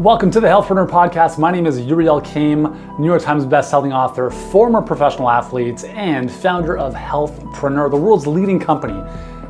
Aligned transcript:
Welcome 0.00 0.30
to 0.30 0.40
the 0.40 0.46
Healthpreneur 0.46 0.88
Podcast. 0.88 1.36
My 1.36 1.50
name 1.50 1.66
is 1.66 1.78
Yuri 1.78 2.06
Elkaim, 2.06 2.98
New 2.98 3.06
York 3.06 3.20
Times 3.20 3.44
bestselling 3.44 3.94
author, 3.94 4.30
former 4.30 4.80
professional 4.80 5.28
athlete, 5.28 5.84
and 5.84 6.32
founder 6.32 6.78
of 6.78 6.94
Healthpreneur, 6.94 7.90
the 7.90 7.98
world's 7.98 8.26
leading 8.26 8.58
company 8.58 8.98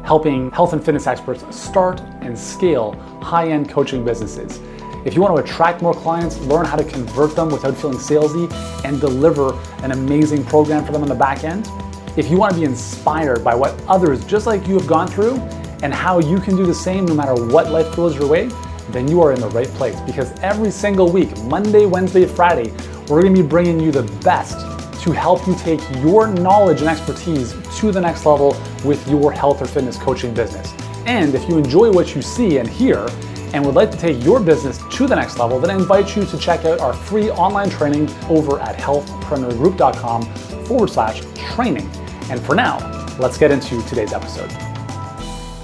helping 0.03 0.51
health 0.51 0.73
and 0.73 0.85
fitness 0.85 1.07
experts 1.07 1.45
start 1.57 2.01
and 2.23 2.37
scale 2.37 2.95
high-end 3.23 3.69
coaching 3.69 4.05
businesses. 4.05 4.59
If 5.05 5.15
you 5.15 5.23
want 5.23 5.37
to 5.37 5.45
attract 5.45 5.83
more 5.83 5.95
clients, 5.95 6.41
learn 6.41 6.65
how 6.67 6.75
to 6.75 6.83
convert 6.83 7.37
them 7.37 7.51
without 7.51 7.77
feeling 7.77 7.99
salesy, 7.99 8.53
and 8.85 9.01
deliver 9.01 9.53
an 9.85 9.93
amazing 9.93 10.45
program 10.47 10.85
for 10.85 10.91
them 10.91 11.03
on 11.03 11.09
the 11.09 11.15
back 11.15 11.45
end, 11.45 11.69
if 12.17 12.29
you 12.29 12.39
want 12.39 12.55
to 12.55 12.59
be 12.59 12.67
inspired 12.67 13.45
by 13.45 13.55
what 13.55 13.81
others 13.87 14.25
just 14.25 14.49
like 14.49 14.67
you 14.67 14.75
have 14.75 14.89
gone 14.89 15.07
through 15.07 15.37
and 15.85 15.95
how 15.95 16.19
you 16.19 16.41
can 16.41 16.57
do 16.57 16.67
the 16.67 16.75
same 16.75 17.05
no 17.05 17.15
matter 17.15 17.37
what 17.37 17.71
life 17.71 17.95
throws 17.95 18.17
your 18.17 18.27
way, 18.27 18.51
then 18.93 19.09
you 19.09 19.23
are 19.23 19.33
in 19.33 19.41
the 19.41 19.49
right 19.51 19.69
place 19.69 20.01
because 20.01 20.31
every 20.41 20.71
single 20.71 21.11
week, 21.11 21.37
Monday, 21.45 21.87
Wednesday, 21.87 22.27
Friday, 22.27 22.71
we're 23.09 23.23
going 23.23 23.35
to 23.35 23.43
be 23.43 23.49
bringing 23.49 23.81
you 23.81 23.91
the 23.91 24.03
best 24.23 24.59
to 25.03 25.13
help 25.13 25.47
you 25.47 25.55
take 25.57 25.81
your 25.97 26.27
knowledge 26.27 26.81
and 26.81 26.89
expertise 26.89 27.55
to 27.79 27.91
the 27.91 28.01
next 28.01 28.27
level 28.27 28.57
with 28.85 29.07
your 29.09 29.33
health 29.33 29.63
or 29.63 29.67
fitness 29.67 29.97
coaching 29.97 30.35
business. 30.35 30.73
And 31.07 31.35
if 31.35 31.49
you 31.49 31.57
enjoy 31.59 31.91
what 31.91 32.15
you 32.15 32.23
see 32.23 32.59
and 32.59 32.69
hear 32.69 33.09
and 33.53 33.65
would 33.65 33.75
like 33.75 33.91
to 33.91 33.97
take 33.97 34.23
your 34.23 34.41
business 34.41 34.79
to 34.93 35.07
the 35.07 35.17
next 35.17 35.39
level, 35.39 35.59
then 35.59 35.71
I 35.71 35.75
invite 35.75 36.15
you 36.15 36.25
to 36.25 36.39
check 36.39 36.65
out 36.65 36.81
our 36.81 36.93
free 36.93 37.31
online 37.31 37.71
training 37.71 38.11
over 38.29 38.61
at 38.61 38.77
healthpreneurgroup.com 38.77 40.23
forward 40.67 40.91
slash 40.91 41.23
training. 41.55 41.89
And 42.31 42.41
for 42.41 42.55
now, 42.55 42.79
let's 43.19 43.39
get 43.39 43.51
into 43.51 43.83
today's 43.89 44.13
episode. 44.13 44.70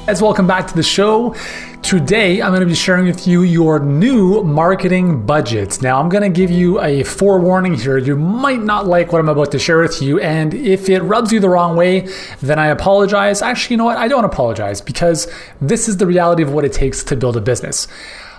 Guys, 0.06 0.22
welcome 0.22 0.46
back 0.46 0.68
to 0.68 0.74
the 0.76 0.84
show. 0.84 1.34
Today, 1.82 2.40
I'm 2.40 2.50
going 2.50 2.60
to 2.60 2.66
be 2.66 2.76
sharing 2.76 3.06
with 3.06 3.26
you 3.26 3.42
your 3.42 3.80
new 3.80 4.44
marketing 4.44 5.26
budgets. 5.26 5.82
Now, 5.82 5.98
I'm 5.98 6.08
going 6.08 6.22
to 6.22 6.28
give 6.28 6.48
you 6.48 6.80
a 6.80 7.02
forewarning 7.02 7.74
here. 7.74 7.98
You 7.98 8.14
might 8.14 8.60
not 8.60 8.86
like 8.86 9.10
what 9.10 9.18
I'm 9.18 9.28
about 9.28 9.50
to 9.50 9.58
share 9.58 9.80
with 9.80 10.00
you, 10.00 10.20
and 10.20 10.54
if 10.54 10.88
it 10.88 11.00
rubs 11.00 11.32
you 11.32 11.40
the 11.40 11.48
wrong 11.48 11.76
way, 11.76 12.08
then 12.40 12.56
I 12.56 12.68
apologize. 12.68 13.42
Actually, 13.42 13.74
you 13.74 13.78
know 13.78 13.84
what? 13.86 13.96
I 13.96 14.06
don't 14.06 14.24
apologize 14.24 14.80
because 14.80 15.26
this 15.60 15.88
is 15.88 15.96
the 15.96 16.06
reality 16.06 16.44
of 16.44 16.52
what 16.52 16.64
it 16.64 16.72
takes 16.72 17.02
to 17.02 17.16
build 17.16 17.36
a 17.36 17.40
business. 17.40 17.88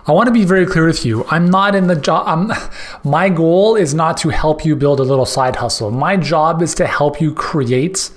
I 0.06 0.14
want 0.14 0.28
to 0.28 0.34
be 0.34 0.46
very 0.46 0.66
clear 0.66 0.88
with 0.88 1.06
you. 1.06 1.26
I'm 1.26 1.50
not 1.50 1.76
in 1.76 1.88
the 1.88 1.98
job. 1.98 2.54
my 3.04 3.28
goal 3.28 3.76
is 3.76 3.94
not 3.94 4.16
to 4.20 4.30
help 4.30 4.64
you 4.64 4.78
build 4.78 5.02
a 5.02 5.04
little 5.04 5.26
side 5.26 5.58
hustle. 5.58 5.92
My 5.92 6.16
job 6.16 6.62
is 6.62 6.74
to 6.76 6.88
help 6.88 7.20
you 7.20 7.34
create 7.34 8.10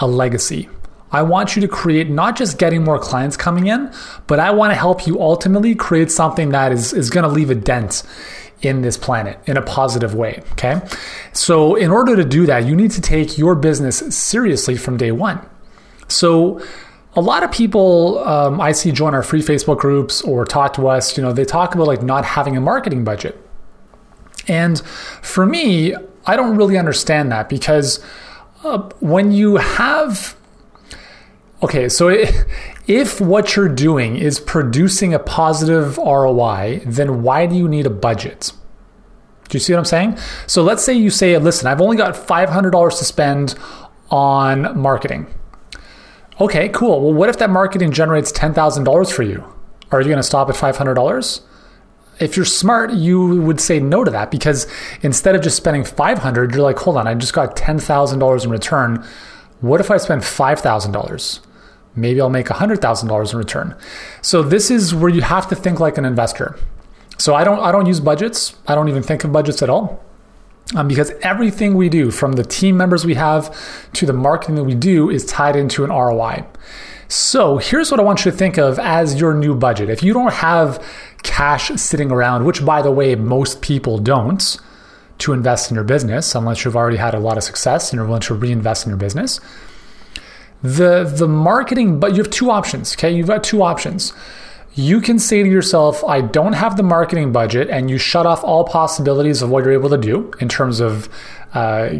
a 0.00 0.06
legacy. 0.06 0.68
I 1.12 1.22
want 1.22 1.54
you 1.54 1.62
to 1.62 1.68
create 1.68 2.08
not 2.08 2.36
just 2.36 2.58
getting 2.58 2.82
more 2.82 2.98
clients 2.98 3.36
coming 3.36 3.66
in, 3.66 3.92
but 4.26 4.40
I 4.40 4.50
want 4.50 4.72
to 4.72 4.74
help 4.74 5.06
you 5.06 5.20
ultimately 5.20 5.74
create 5.74 6.10
something 6.10 6.48
that 6.50 6.72
is, 6.72 6.92
is 6.92 7.10
going 7.10 7.24
to 7.24 7.28
leave 7.28 7.50
a 7.50 7.54
dent 7.54 8.02
in 8.62 8.82
this 8.82 8.96
planet 8.96 9.38
in 9.46 9.56
a 9.56 9.62
positive 9.62 10.14
way. 10.14 10.42
Okay. 10.52 10.80
So, 11.32 11.74
in 11.74 11.90
order 11.90 12.16
to 12.16 12.24
do 12.24 12.46
that, 12.46 12.64
you 12.64 12.74
need 12.74 12.92
to 12.92 13.00
take 13.00 13.36
your 13.36 13.54
business 13.54 13.98
seriously 14.16 14.76
from 14.76 14.96
day 14.96 15.12
one. 15.12 15.40
So, 16.08 16.62
a 17.14 17.20
lot 17.20 17.42
of 17.42 17.52
people 17.52 18.26
um, 18.26 18.60
I 18.60 18.72
see 18.72 18.90
join 18.90 19.14
our 19.14 19.22
free 19.22 19.42
Facebook 19.42 19.78
groups 19.78 20.22
or 20.22 20.44
talk 20.46 20.72
to 20.74 20.88
us, 20.88 21.16
you 21.16 21.22
know, 21.22 21.32
they 21.32 21.44
talk 21.44 21.74
about 21.74 21.86
like 21.86 22.02
not 22.02 22.24
having 22.24 22.56
a 22.56 22.60
marketing 22.60 23.04
budget. 23.04 23.38
And 24.48 24.80
for 25.20 25.44
me, 25.44 25.94
I 26.24 26.36
don't 26.36 26.56
really 26.56 26.78
understand 26.78 27.30
that 27.32 27.48
because 27.48 28.02
uh, 28.64 28.78
when 29.00 29.32
you 29.32 29.56
have 29.56 30.36
Okay, 31.62 31.88
so 31.88 32.08
if 32.88 33.20
what 33.20 33.54
you're 33.54 33.68
doing 33.68 34.16
is 34.16 34.40
producing 34.40 35.14
a 35.14 35.20
positive 35.20 35.96
ROI, 35.96 36.82
then 36.84 37.22
why 37.22 37.46
do 37.46 37.54
you 37.54 37.68
need 37.68 37.86
a 37.86 37.90
budget? 37.90 38.52
Do 39.48 39.56
you 39.56 39.60
see 39.60 39.72
what 39.72 39.78
I'm 39.78 39.84
saying? 39.84 40.18
So 40.48 40.64
let's 40.64 40.82
say 40.82 40.92
you 40.92 41.08
say, 41.08 41.38
listen, 41.38 41.68
I've 41.68 41.80
only 41.80 41.96
got 41.96 42.14
$500 42.14 42.98
to 42.98 43.04
spend 43.04 43.54
on 44.10 44.76
marketing. 44.76 45.32
Okay, 46.40 46.68
cool. 46.70 47.00
Well, 47.00 47.12
what 47.12 47.28
if 47.28 47.38
that 47.38 47.50
marketing 47.50 47.92
generates 47.92 48.32
$10,000 48.32 49.12
for 49.12 49.22
you? 49.22 49.44
Are 49.92 50.00
you 50.00 50.08
going 50.08 50.16
to 50.16 50.22
stop 50.24 50.48
at 50.48 50.56
$500? 50.56 51.40
If 52.18 52.36
you're 52.36 52.44
smart, 52.44 52.92
you 52.92 53.40
would 53.42 53.60
say 53.60 53.78
no 53.78 54.02
to 54.02 54.10
that 54.10 54.32
because 54.32 54.66
instead 55.02 55.36
of 55.36 55.42
just 55.42 55.58
spending 55.58 55.84
500, 55.84 56.52
you're 56.52 56.62
like, 56.62 56.78
hold 56.78 56.96
on, 56.96 57.06
I 57.06 57.14
just 57.14 57.34
got 57.34 57.54
$10,000 57.54 58.44
in 58.44 58.50
return. 58.50 59.06
What 59.60 59.80
if 59.80 59.92
I 59.92 59.98
spend 59.98 60.22
$5,000? 60.22 61.40
Maybe 61.94 62.20
I'll 62.20 62.30
make 62.30 62.46
$100,000 62.46 63.32
in 63.32 63.38
return. 63.38 63.76
So 64.22 64.42
this 64.42 64.70
is 64.70 64.94
where 64.94 65.10
you 65.10 65.20
have 65.22 65.48
to 65.48 65.54
think 65.54 65.78
like 65.78 65.98
an 65.98 66.04
investor. 66.04 66.58
So 67.18 67.34
I 67.34 67.44
don't 67.44 67.60
I 67.60 67.70
don't 67.70 67.86
use 67.86 68.00
budgets. 68.00 68.56
I 68.66 68.74
don't 68.74 68.88
even 68.88 69.02
think 69.02 69.22
of 69.22 69.32
budgets 69.32 69.62
at 69.62 69.70
all. 69.70 70.02
Um, 70.74 70.88
because 70.88 71.10
everything 71.22 71.74
we 71.74 71.88
do, 71.88 72.10
from 72.10 72.32
the 72.32 72.44
team 72.44 72.76
members 72.76 73.04
we 73.04 73.14
have 73.14 73.54
to 73.92 74.06
the 74.06 74.12
marketing 74.12 74.54
that 74.56 74.64
we 74.64 74.74
do, 74.74 75.10
is 75.10 75.24
tied 75.24 75.54
into 75.54 75.84
an 75.84 75.90
ROI. 75.90 76.44
So 77.08 77.58
here's 77.58 77.90
what 77.90 78.00
I 78.00 78.02
want 78.02 78.24
you 78.24 78.30
to 78.30 78.36
think 78.36 78.58
of 78.58 78.78
as 78.78 79.20
your 79.20 79.34
new 79.34 79.54
budget. 79.54 79.90
If 79.90 80.02
you 80.02 80.14
don't 80.14 80.32
have 80.32 80.82
cash 81.22 81.68
sitting 81.76 82.10
around, 82.10 82.44
which 82.44 82.64
by 82.64 82.80
the 82.80 82.90
way, 82.90 83.14
most 83.14 83.60
people 83.60 83.98
don't, 83.98 84.56
to 85.18 85.32
invest 85.32 85.70
in 85.70 85.74
your 85.74 85.84
business, 85.84 86.34
unless 86.34 86.64
you've 86.64 86.76
already 86.76 86.96
had 86.96 87.14
a 87.14 87.20
lot 87.20 87.36
of 87.36 87.44
success 87.44 87.92
and 87.92 87.98
you're 87.98 88.06
willing 88.06 88.22
to 88.22 88.34
reinvest 88.34 88.86
in 88.86 88.90
your 88.90 88.98
business 88.98 89.38
the 90.62 91.04
the 91.04 91.28
marketing 91.28 91.98
but 91.98 92.12
you 92.12 92.18
have 92.18 92.30
two 92.30 92.50
options 92.50 92.94
okay 92.94 93.10
you've 93.10 93.26
got 93.26 93.42
two 93.42 93.62
options 93.62 94.12
you 94.74 95.00
can 95.00 95.18
say 95.18 95.42
to 95.42 95.48
yourself 95.48 96.02
i 96.04 96.20
don't 96.20 96.54
have 96.54 96.76
the 96.76 96.82
marketing 96.82 97.32
budget 97.32 97.68
and 97.68 97.90
you 97.90 97.98
shut 97.98 98.26
off 98.26 98.42
all 98.44 98.64
possibilities 98.64 99.42
of 99.42 99.50
what 99.50 99.64
you're 99.64 99.72
able 99.72 99.90
to 99.90 99.98
do 99.98 100.30
in 100.40 100.48
terms 100.48 100.80
of 100.80 101.08
uh, 101.54 101.90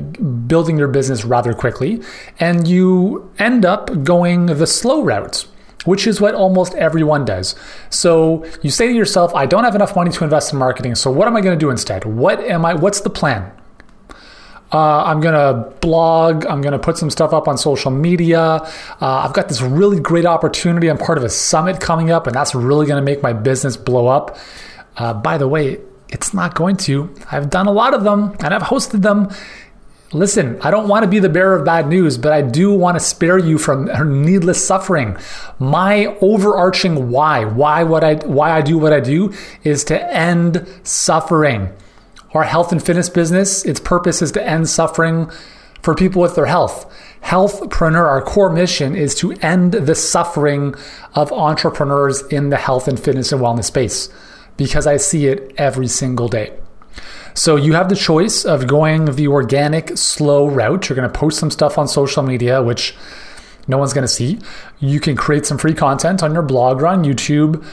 building 0.46 0.78
your 0.78 0.88
business 0.88 1.24
rather 1.24 1.52
quickly 1.52 2.00
and 2.38 2.66
you 2.66 3.30
end 3.38 3.64
up 3.66 4.02
going 4.04 4.46
the 4.46 4.66
slow 4.66 5.02
route 5.02 5.46
which 5.84 6.06
is 6.06 6.20
what 6.20 6.34
almost 6.34 6.74
everyone 6.74 7.24
does. 7.24 7.54
So 7.90 8.46
you 8.62 8.70
say 8.70 8.86
to 8.86 8.94
yourself, 8.94 9.34
I 9.34 9.46
don't 9.46 9.64
have 9.64 9.74
enough 9.74 9.96
money 9.96 10.10
to 10.12 10.24
invest 10.24 10.52
in 10.52 10.58
marketing. 10.58 10.94
So 10.94 11.10
what 11.10 11.26
am 11.26 11.36
I 11.36 11.40
going 11.40 11.58
to 11.58 11.60
do 11.60 11.70
instead? 11.70 12.04
What 12.04 12.40
am 12.40 12.64
I 12.64 12.74
what's 12.74 13.00
the 13.00 13.10
plan? 13.10 13.50
Uh, 14.72 15.04
I'm 15.04 15.20
going 15.20 15.34
to 15.34 15.70
blog. 15.80 16.46
I'm 16.46 16.62
going 16.62 16.72
to 16.72 16.78
put 16.78 16.96
some 16.96 17.10
stuff 17.10 17.32
up 17.32 17.46
on 17.46 17.58
social 17.58 17.90
media. 17.90 18.40
Uh, 18.40 18.66
I've 19.00 19.34
got 19.34 19.48
this 19.48 19.60
really 19.60 20.00
great 20.00 20.24
opportunity. 20.24 20.88
I'm 20.88 20.98
part 20.98 21.18
of 21.18 21.24
a 21.24 21.28
summit 21.28 21.78
coming 21.78 22.10
up, 22.10 22.26
and 22.26 22.34
that's 22.34 22.54
really 22.54 22.86
going 22.86 23.00
to 23.00 23.04
make 23.04 23.22
my 23.22 23.32
business 23.32 23.76
blow 23.76 24.06
up. 24.06 24.38
Uh, 24.96 25.14
by 25.14 25.38
the 25.38 25.48
way, 25.48 25.78
it's 26.08 26.34
not 26.34 26.54
going 26.54 26.76
to. 26.76 27.12
I've 27.30 27.50
done 27.50 27.66
a 27.66 27.72
lot 27.72 27.94
of 27.94 28.04
them 28.04 28.36
and 28.40 28.54
I've 28.54 28.62
hosted 28.62 29.02
them. 29.02 29.30
Listen, 30.12 30.60
I 30.60 30.70
don't 30.70 30.88
want 30.88 31.04
to 31.04 31.08
be 31.08 31.20
the 31.20 31.30
bearer 31.30 31.56
of 31.56 31.64
bad 31.64 31.88
news, 31.88 32.18
but 32.18 32.34
I 32.34 32.42
do 32.42 32.70
want 32.70 32.96
to 32.96 33.00
spare 33.00 33.38
you 33.38 33.56
from 33.56 33.86
needless 34.22 34.64
suffering. 34.64 35.16
My 35.58 36.14
overarching 36.20 37.08
why, 37.08 37.46
why 37.46 37.82
what 37.84 38.04
I 38.04 38.16
why 38.16 38.50
I 38.50 38.60
do 38.60 38.76
what 38.76 38.92
I 38.92 39.00
do 39.00 39.32
is 39.64 39.84
to 39.84 40.14
end 40.14 40.68
suffering. 40.82 41.72
Our 42.34 42.44
health 42.44 42.72
and 42.72 42.82
fitness 42.82 43.08
business, 43.08 43.64
its 43.64 43.80
purpose 43.80 44.22
is 44.22 44.32
to 44.32 44.46
end 44.46 44.68
suffering 44.68 45.30
for 45.82 45.94
people 45.94 46.22
with 46.22 46.34
their 46.34 46.46
health. 46.46 46.90
Healthpreneur, 47.22 48.06
our 48.06 48.22
core 48.22 48.50
mission 48.50 48.96
is 48.96 49.14
to 49.16 49.32
end 49.42 49.72
the 49.72 49.94
suffering 49.94 50.74
of 51.14 51.32
entrepreneurs 51.32 52.22
in 52.22 52.48
the 52.48 52.56
health 52.56 52.88
and 52.88 52.98
fitness 52.98 53.32
and 53.32 53.40
wellness 53.40 53.64
space 53.64 54.08
because 54.56 54.86
I 54.86 54.96
see 54.96 55.26
it 55.26 55.52
every 55.56 55.88
single 55.88 56.28
day. 56.28 56.52
So 57.34 57.56
you 57.56 57.72
have 57.74 57.88
the 57.88 57.96
choice 57.96 58.44
of 58.44 58.66
going 58.66 59.06
the 59.06 59.28
organic, 59.28 59.96
slow 59.96 60.46
route. 60.48 60.88
You're 60.88 60.96
going 60.96 61.10
to 61.10 61.18
post 61.18 61.38
some 61.38 61.50
stuff 61.50 61.78
on 61.78 61.88
social 61.88 62.22
media, 62.22 62.62
which 62.62 62.94
no 63.66 63.78
one's 63.78 63.92
going 63.92 64.02
to 64.02 64.08
see. 64.08 64.38
You 64.80 65.00
can 65.00 65.16
create 65.16 65.46
some 65.46 65.58
free 65.58 65.74
content 65.74 66.22
on 66.22 66.32
your 66.32 66.42
blog 66.42 66.82
or 66.82 66.88
on 66.88 67.04
YouTube 67.04 67.64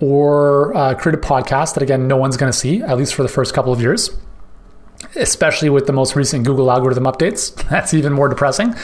or 0.00 0.76
uh, 0.76 0.94
create 0.94 1.18
a 1.18 1.20
podcast 1.20 1.74
that, 1.74 1.82
again, 1.82 2.06
no 2.06 2.16
one's 2.16 2.36
going 2.36 2.50
to 2.50 2.56
see, 2.56 2.82
at 2.82 2.96
least 2.96 3.14
for 3.14 3.22
the 3.22 3.28
first 3.28 3.54
couple 3.54 3.72
of 3.72 3.80
years, 3.80 4.10
especially 5.14 5.70
with 5.70 5.86
the 5.86 5.92
most 5.92 6.16
recent 6.16 6.44
Google 6.44 6.70
algorithm 6.70 7.04
updates. 7.04 7.54
That's 7.70 7.94
even 7.94 8.12
more 8.12 8.28
depressing. 8.28 8.74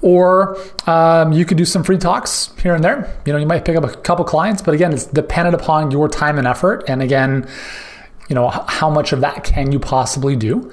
Or 0.00 0.58
um, 0.88 1.32
you 1.32 1.44
could 1.44 1.56
do 1.56 1.64
some 1.64 1.84
free 1.84 1.96
talks 1.96 2.52
here 2.60 2.74
and 2.74 2.82
there. 2.82 3.16
You 3.24 3.32
know, 3.32 3.38
you 3.38 3.46
might 3.46 3.64
pick 3.64 3.76
up 3.76 3.84
a 3.84 3.94
couple 3.94 4.24
clients, 4.24 4.60
but 4.60 4.74
again, 4.74 4.92
it's 4.92 5.06
dependent 5.06 5.54
upon 5.54 5.92
your 5.92 6.08
time 6.08 6.38
and 6.38 6.46
effort. 6.46 6.82
And 6.88 7.00
again, 7.02 7.48
you 8.28 8.34
know, 8.34 8.48
how 8.48 8.90
much 8.90 9.12
of 9.12 9.20
that 9.20 9.44
can 9.44 9.70
you 9.70 9.78
possibly 9.78 10.34
do? 10.34 10.72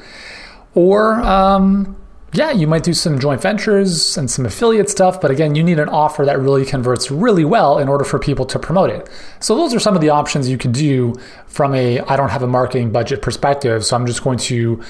Or 0.73 1.15
um, 1.21 1.95
yeah, 2.33 2.51
you 2.51 2.67
might 2.67 2.83
do 2.83 2.93
some 2.93 3.19
joint 3.19 3.41
ventures 3.41 4.17
and 4.17 4.29
some 4.29 4.45
affiliate 4.45 4.89
stuff, 4.89 5.19
but 5.19 5.31
again, 5.31 5.55
you 5.55 5.63
need 5.63 5.79
an 5.79 5.89
offer 5.89 6.25
that 6.25 6.39
really 6.39 6.63
converts 6.63 7.09
really 7.09 7.43
well 7.43 7.79
in 7.79 7.87
order 7.89 8.03
for 8.03 8.19
people 8.19 8.45
to 8.45 8.59
promote 8.59 8.91
it. 8.91 9.09
So 9.39 9.55
those 9.55 9.73
are 9.73 9.79
some 9.79 9.95
of 9.95 10.01
the 10.01 10.09
options 10.09 10.47
you 10.47 10.57
could 10.57 10.71
do 10.71 11.15
from 11.47 11.73
a 11.73 11.99
I 12.01 12.15
don't 12.15 12.29
have 12.29 12.43
a 12.43 12.47
marketing 12.47 12.91
budget 12.91 13.21
perspective, 13.21 13.83
so 13.83 13.95
I'm 13.95 14.05
just 14.05 14.23
going 14.23 14.37
to 14.39 14.83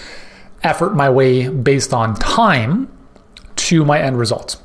effort 0.63 0.95
my 0.95 1.09
way 1.09 1.47
based 1.47 1.93
on 1.93 2.13
time 2.15 2.89
to 3.55 3.85
my 3.85 4.01
end 4.01 4.17
result. 4.17 4.61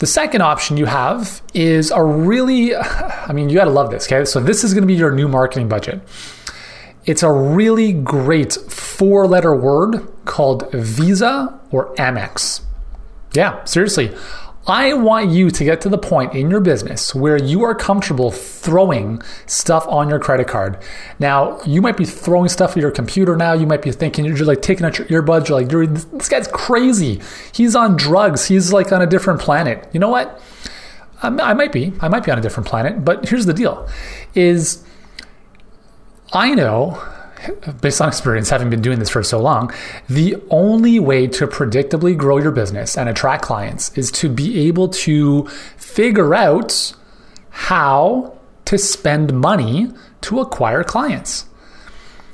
The 0.00 0.06
second 0.06 0.40
option 0.40 0.76
you 0.76 0.86
have 0.86 1.42
is 1.54 1.90
a 1.90 2.02
really, 2.02 2.74
I 2.74 3.32
mean, 3.32 3.48
you 3.48 3.56
gotta 3.56 3.70
love 3.70 3.90
this, 3.90 4.06
okay? 4.06 4.24
So, 4.24 4.40
this 4.40 4.64
is 4.64 4.74
gonna 4.74 4.86
be 4.86 4.94
your 4.94 5.12
new 5.12 5.28
marketing 5.28 5.68
budget. 5.68 6.00
It's 7.04 7.22
a 7.22 7.30
really 7.30 7.92
great 7.92 8.58
four 9.00 9.26
letter 9.26 9.54
word 9.54 10.06
called 10.26 10.70
Visa 10.72 11.58
or 11.70 11.94
Amex. 11.94 12.60
Yeah, 13.32 13.64
seriously. 13.64 14.14
I 14.66 14.92
want 14.92 15.30
you 15.30 15.50
to 15.50 15.64
get 15.64 15.80
to 15.80 15.88
the 15.88 15.96
point 15.96 16.34
in 16.34 16.50
your 16.50 16.60
business 16.60 17.14
where 17.14 17.38
you 17.38 17.62
are 17.64 17.74
comfortable 17.74 18.30
throwing 18.30 19.22
stuff 19.46 19.86
on 19.88 20.10
your 20.10 20.18
credit 20.18 20.48
card. 20.48 20.76
Now, 21.18 21.62
you 21.62 21.80
might 21.80 21.96
be 21.96 22.04
throwing 22.04 22.50
stuff 22.50 22.72
at 22.72 22.76
your 22.76 22.90
computer 22.90 23.38
now. 23.38 23.54
You 23.54 23.66
might 23.66 23.80
be 23.80 23.90
thinking 23.90 24.26
you're 24.26 24.36
just 24.36 24.48
like 24.48 24.60
taking 24.60 24.84
out 24.84 24.98
your 24.98 25.08
earbuds. 25.08 25.48
You're 25.48 25.86
like, 25.86 26.10
this 26.12 26.28
guy's 26.28 26.48
crazy. 26.48 27.22
He's 27.54 27.74
on 27.74 27.96
drugs. 27.96 28.48
He's 28.48 28.70
like 28.70 28.92
on 28.92 29.00
a 29.00 29.06
different 29.06 29.40
planet. 29.40 29.88
You 29.94 30.00
know 30.00 30.10
what? 30.10 30.42
I 31.22 31.54
might 31.54 31.72
be. 31.72 31.94
I 32.00 32.08
might 32.08 32.22
be 32.22 32.30
on 32.30 32.36
a 32.36 32.42
different 32.42 32.68
planet. 32.68 33.02
But 33.02 33.30
here's 33.30 33.46
the 33.46 33.54
deal: 33.54 33.88
is 34.34 34.84
I 36.34 36.54
know 36.54 37.02
based 37.80 38.00
on 38.00 38.08
experience, 38.08 38.50
having 38.50 38.70
been 38.70 38.82
doing 38.82 38.98
this 38.98 39.08
for 39.08 39.22
so 39.22 39.40
long, 39.40 39.72
the 40.08 40.36
only 40.50 40.98
way 41.00 41.26
to 41.26 41.46
predictably 41.46 42.16
grow 42.16 42.38
your 42.38 42.50
business 42.50 42.96
and 42.96 43.08
attract 43.08 43.42
clients 43.42 43.96
is 43.96 44.10
to 44.12 44.28
be 44.28 44.68
able 44.68 44.88
to 44.88 45.46
figure 45.76 46.34
out 46.34 46.94
how 47.50 48.38
to 48.64 48.78
spend 48.78 49.32
money 49.32 49.90
to 50.22 50.40
acquire 50.40 50.84
clients. 50.84 51.46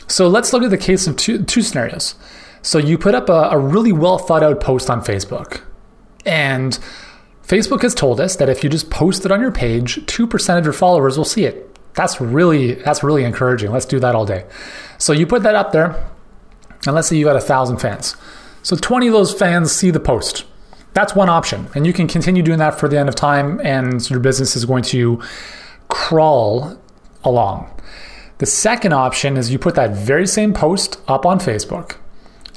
So 0.09 0.29
let's 0.29 0.53
look 0.53 0.63
at 0.63 0.71
the 0.71 0.79
case 0.79 1.07
of 1.07 1.17
two, 1.17 1.45
two 1.45 1.63
scenarios. 1.63 2.15
So 2.63 2.79
you 2.79 2.99
put 2.99 3.15
up 3.15 3.29
a, 3.29 3.51
a 3.53 3.59
really 3.59 3.93
well 3.93 4.19
thought 4.19 4.43
out 4.43 4.61
post 4.61 4.91
on 4.91 5.03
Facebook, 5.03 5.63
and 6.25 6.79
Facebook 7.47 7.83
has 7.83 7.95
told 7.95 8.21
us 8.21 8.37
that 8.37 8.49
if 8.49 8.65
you 8.65 8.71
just 8.71 8.91
post 8.91 9.25
it 9.25 9.31
on 9.31 9.41
your 9.41 9.53
page, 9.53 10.05
2% 10.07 10.59
of 10.59 10.65
your 10.65 10.73
followers 10.73 11.17
will 11.17 11.25
see 11.25 11.45
it. 11.45 11.76
That's 11.97 12.21
really 12.21 12.75
that's 12.75 13.03
really 13.03 13.25
encouraging. 13.25 13.73
Let's 13.73 13.87
do 13.87 13.99
that 14.01 14.15
all 14.15 14.27
day. 14.27 14.45
So 14.99 15.13
you 15.13 15.27
put 15.27 15.43
that 15.43 15.55
up 15.55 15.73
there, 15.73 16.09
and 16.87 16.95
let's 16.95 17.09
say 17.09 17.17
you 17.17 17.25
got 17.25 17.37
a 17.37 17.41
thousand 17.41 17.79
fans. 17.79 18.15
So 18.63 18.77
20 18.77 19.09
of 19.09 19.13
those 19.13 19.33
fans 19.33 19.73
see 19.73 19.91
the 19.91 20.01
post. 20.01 20.45
That's 20.93 21.15
one 21.15 21.29
option. 21.29 21.69
And 21.75 21.87
you 21.87 21.93
can 21.93 22.09
continue 22.09 22.43
doing 22.43 22.59
that 22.59 22.79
for 22.79 22.89
the 22.89 22.99
end 22.99 23.09
of 23.09 23.15
time, 23.15 23.61
and 23.63 24.09
your 24.11 24.21
business 24.21 24.57
is 24.57 24.65
going 24.65 24.83
to 24.85 25.23
crawl 25.89 26.79
along. 27.25 27.71
The 28.39 28.47
second 28.47 28.93
option 28.93 29.37
is 29.37 29.51
you 29.51 29.59
put 29.59 29.75
that 29.77 29.93
very 29.93 30.27
same 30.27 30.53
post 30.53 31.01
up 31.09 31.25
on 31.25 31.39
Facebook. 31.39 31.97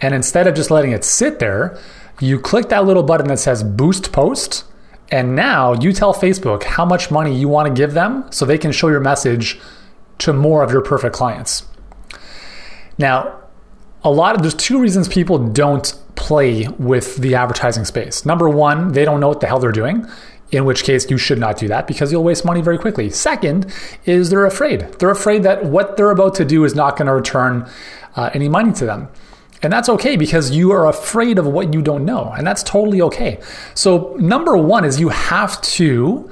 And 0.01 0.13
instead 0.13 0.47
of 0.47 0.55
just 0.55 0.71
letting 0.71 0.91
it 0.91 1.03
sit 1.03 1.39
there, 1.39 1.77
you 2.19 2.39
click 2.39 2.69
that 2.69 2.85
little 2.85 3.03
button 3.03 3.27
that 3.27 3.39
says 3.39 3.63
boost 3.63 4.11
post 4.11 4.65
and 5.11 5.35
now 5.35 5.73
you 5.73 5.91
tell 5.91 6.13
Facebook 6.13 6.63
how 6.63 6.85
much 6.85 7.09
money 7.09 7.35
you 7.35 7.47
want 7.47 7.67
to 7.67 7.73
give 7.73 7.93
them 7.93 8.25
so 8.31 8.45
they 8.45 8.57
can 8.57 8.71
show 8.71 8.89
your 8.89 8.99
message 8.99 9.59
to 10.19 10.33
more 10.33 10.63
of 10.63 10.71
your 10.71 10.81
perfect 10.81 11.15
clients. 11.15 11.65
Now, 12.97 13.39
a 14.03 14.11
lot 14.11 14.35
of 14.35 14.41
there's 14.41 14.55
two 14.55 14.79
reasons 14.79 15.07
people 15.07 15.37
don't 15.37 15.93
play 16.15 16.67
with 16.77 17.17
the 17.17 17.35
advertising 17.35 17.85
space. 17.85 18.25
Number 18.25 18.49
one, 18.49 18.91
they 18.91 19.05
don't 19.05 19.19
know 19.19 19.29
what 19.29 19.39
the 19.39 19.47
hell 19.47 19.59
they're 19.59 19.71
doing, 19.71 20.05
in 20.51 20.65
which 20.65 20.83
case 20.83 21.09
you 21.09 21.17
should 21.17 21.39
not 21.39 21.57
do 21.57 21.67
that 21.67 21.87
because 21.87 22.11
you'll 22.11 22.23
waste 22.23 22.45
money 22.45 22.61
very 22.61 22.77
quickly. 22.77 23.09
Second 23.09 23.73
is 24.05 24.29
they're 24.29 24.45
afraid. 24.45 24.81
They're 24.99 25.11
afraid 25.11 25.43
that 25.43 25.65
what 25.65 25.97
they're 25.97 26.11
about 26.11 26.35
to 26.35 26.45
do 26.45 26.65
is 26.65 26.75
not 26.75 26.97
going 26.97 27.07
to 27.07 27.13
return 27.13 27.69
uh, 28.15 28.29
any 28.33 28.49
money 28.49 28.73
to 28.73 28.85
them. 28.85 29.07
And 29.61 29.73
that's 29.73 29.89
okay 29.89 30.15
because 30.15 30.51
you 30.51 30.71
are 30.71 30.87
afraid 30.87 31.37
of 31.37 31.45
what 31.45 31.73
you 31.73 31.81
don't 31.81 32.05
know. 32.05 32.33
And 32.37 32.47
that's 32.47 32.63
totally 32.63 33.01
okay. 33.01 33.39
So, 33.73 34.15
number 34.17 34.55
one 34.55 34.85
is 34.85 34.99
you 34.99 35.09
have 35.09 35.61
to 35.61 36.29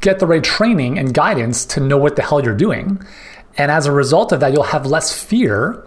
get 0.00 0.18
the 0.18 0.26
right 0.26 0.42
training 0.42 0.98
and 0.98 1.14
guidance 1.14 1.64
to 1.66 1.80
know 1.80 1.98
what 1.98 2.16
the 2.16 2.22
hell 2.22 2.42
you're 2.42 2.54
doing. 2.54 3.00
And 3.56 3.70
as 3.70 3.86
a 3.86 3.92
result 3.92 4.32
of 4.32 4.40
that, 4.40 4.52
you'll 4.52 4.62
have 4.64 4.86
less 4.86 5.12
fear 5.12 5.86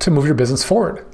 to 0.00 0.10
move 0.10 0.26
your 0.26 0.34
business 0.34 0.62
forward. 0.62 1.04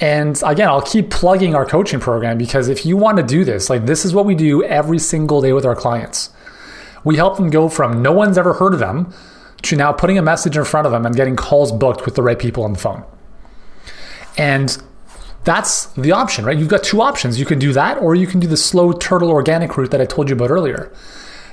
And 0.00 0.40
again, 0.44 0.68
I'll 0.68 0.82
keep 0.82 1.10
plugging 1.10 1.54
our 1.54 1.64
coaching 1.64 2.00
program 2.00 2.36
because 2.36 2.68
if 2.68 2.84
you 2.84 2.96
want 2.96 3.16
to 3.16 3.22
do 3.22 3.44
this, 3.44 3.70
like 3.70 3.86
this 3.86 4.04
is 4.04 4.14
what 4.14 4.26
we 4.26 4.34
do 4.34 4.62
every 4.64 4.98
single 4.98 5.40
day 5.40 5.52
with 5.52 5.64
our 5.64 5.76
clients. 5.76 6.30
We 7.04 7.16
help 7.16 7.36
them 7.36 7.50
go 7.50 7.68
from 7.68 8.02
no 8.02 8.12
one's 8.12 8.38
ever 8.38 8.54
heard 8.54 8.74
of 8.74 8.80
them 8.80 9.12
to 9.62 9.76
now 9.76 9.92
putting 9.92 10.18
a 10.18 10.22
message 10.22 10.56
in 10.56 10.64
front 10.64 10.86
of 10.86 10.92
them 10.92 11.06
and 11.06 11.14
getting 11.14 11.36
calls 11.36 11.70
booked 11.70 12.04
with 12.04 12.16
the 12.16 12.22
right 12.22 12.38
people 12.38 12.64
on 12.64 12.72
the 12.72 12.78
phone. 12.78 13.04
And 14.36 14.76
that's 15.44 15.86
the 15.86 16.12
option, 16.12 16.44
right? 16.44 16.56
You've 16.56 16.68
got 16.68 16.82
two 16.82 17.02
options. 17.02 17.38
You 17.38 17.46
can 17.46 17.58
do 17.58 17.72
that, 17.72 17.98
or 17.98 18.14
you 18.14 18.26
can 18.26 18.40
do 18.40 18.46
the 18.46 18.56
slow 18.56 18.92
turtle 18.92 19.30
organic 19.30 19.76
route 19.76 19.90
that 19.90 20.00
I 20.00 20.06
told 20.06 20.28
you 20.28 20.34
about 20.34 20.50
earlier. 20.50 20.90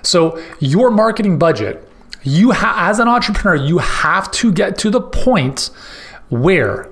So, 0.01 0.41
your 0.59 0.89
marketing 0.89 1.37
budget, 1.37 1.87
you 2.23 2.51
ha- 2.51 2.89
as 2.89 2.99
an 2.99 3.07
entrepreneur, 3.07 3.55
you 3.55 3.79
have 3.79 4.31
to 4.31 4.51
get 4.51 4.77
to 4.79 4.89
the 4.89 5.01
point 5.01 5.69
where 6.29 6.89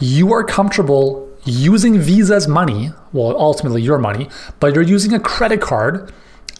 you 0.00 0.32
are 0.32 0.44
comfortable 0.44 1.28
using 1.44 1.98
Visa's 1.98 2.46
money, 2.46 2.92
well, 3.12 3.36
ultimately 3.36 3.82
your 3.82 3.98
money, 3.98 4.28
but 4.60 4.74
you're 4.74 4.84
using 4.84 5.12
a 5.12 5.20
credit 5.20 5.60
card 5.60 6.12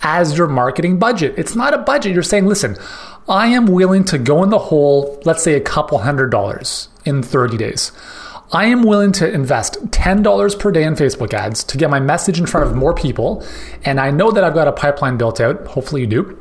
as 0.02 0.37
your 0.37 0.48
marketing 0.48 0.98
budget. 0.98 1.34
It's 1.37 1.55
not 1.55 1.72
a 1.72 1.78
budget. 1.78 2.12
You're 2.12 2.22
saying, 2.25 2.46
listen, 2.46 2.76
I 3.28 3.48
am 3.48 3.66
willing 3.66 4.05
to 4.05 4.19
go 4.19 4.43
in 4.43 4.50
the 4.50 4.58
hole, 4.58 5.20
let's 5.25 5.43
say 5.43 5.55
a 5.55 5.60
couple 5.60 5.98
hundred 5.98 6.31
dollars 6.31 6.88
in 7.05 7.22
30 7.22 7.56
days. 7.56 7.93
I 8.52 8.66
am 8.66 8.82
willing 8.82 9.12
to 9.12 9.31
invest 9.31 9.82
$10 9.87 10.58
per 10.58 10.70
day 10.70 10.84
in 10.84 10.94
Facebook 10.94 11.32
ads 11.32 11.64
to 11.64 11.78
get 11.78 11.88
my 11.88 12.00
message 12.00 12.38
in 12.38 12.44
front 12.44 12.66
of 12.66 12.76
more 12.76 12.93
people. 12.94 13.43
And 13.82 13.99
I 13.99 14.10
know 14.10 14.31
that 14.31 14.44
I've 14.44 14.52
got 14.52 14.69
a 14.69 14.72
pipeline 14.72 15.16
built 15.16 15.40
out. 15.40 15.66
Hopefully, 15.69 16.02
you 16.02 16.06
do. 16.06 16.38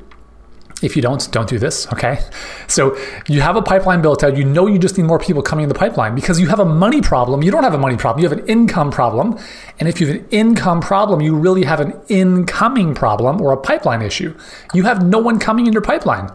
If 0.82 0.96
you 0.96 1.02
don't, 1.02 1.32
don't 1.32 1.48
do 1.48 1.60
this, 1.60 1.88
okay? 1.94 2.20
So 2.68 2.98
you 3.28 3.42
have 3.42 3.56
a 3.56 3.62
pipeline 3.62 4.02
built 4.02 4.24
out. 4.24 4.36
You 4.36 4.44
know 4.44 4.66
you 4.66 4.80
just 4.80 4.98
need 4.98 5.06
more 5.06 5.20
people 5.20 5.44
coming 5.44 5.64
in 5.64 5.70
the 5.70 5.76
pipeline 5.76 6.16
because 6.16 6.40
you 6.40 6.48
have 6.48 6.60
a 6.60 6.66
money 6.66 7.02
problem. 7.02 7.44
You 7.44 7.52
don't 7.52 7.64
have 7.64 7.76
a 7.76 7.78
money 7.78 7.98
problem, 7.98 8.24
you 8.24 8.30
have 8.30 8.38
an 8.38 8.48
income 8.48 8.90
problem. 8.90 9.38
And 9.80 9.88
if 9.88 10.02
you 10.02 10.08
have 10.08 10.16
an 10.16 10.28
income 10.32 10.82
problem, 10.82 11.22
you 11.22 11.36
really 11.36 11.66
have 11.66 11.80
an 11.80 11.94
incoming 12.10 12.96
problem 12.96 13.42
or 13.42 13.52
a 13.52 13.58
pipeline 13.58 14.02
issue. 14.02 14.36
You 14.74 14.84
have 14.84 15.06
no 15.06 15.20
one 15.20 15.38
coming 15.38 15.68
in 15.68 15.74
your 15.74 15.84
pipeline, 15.84 16.32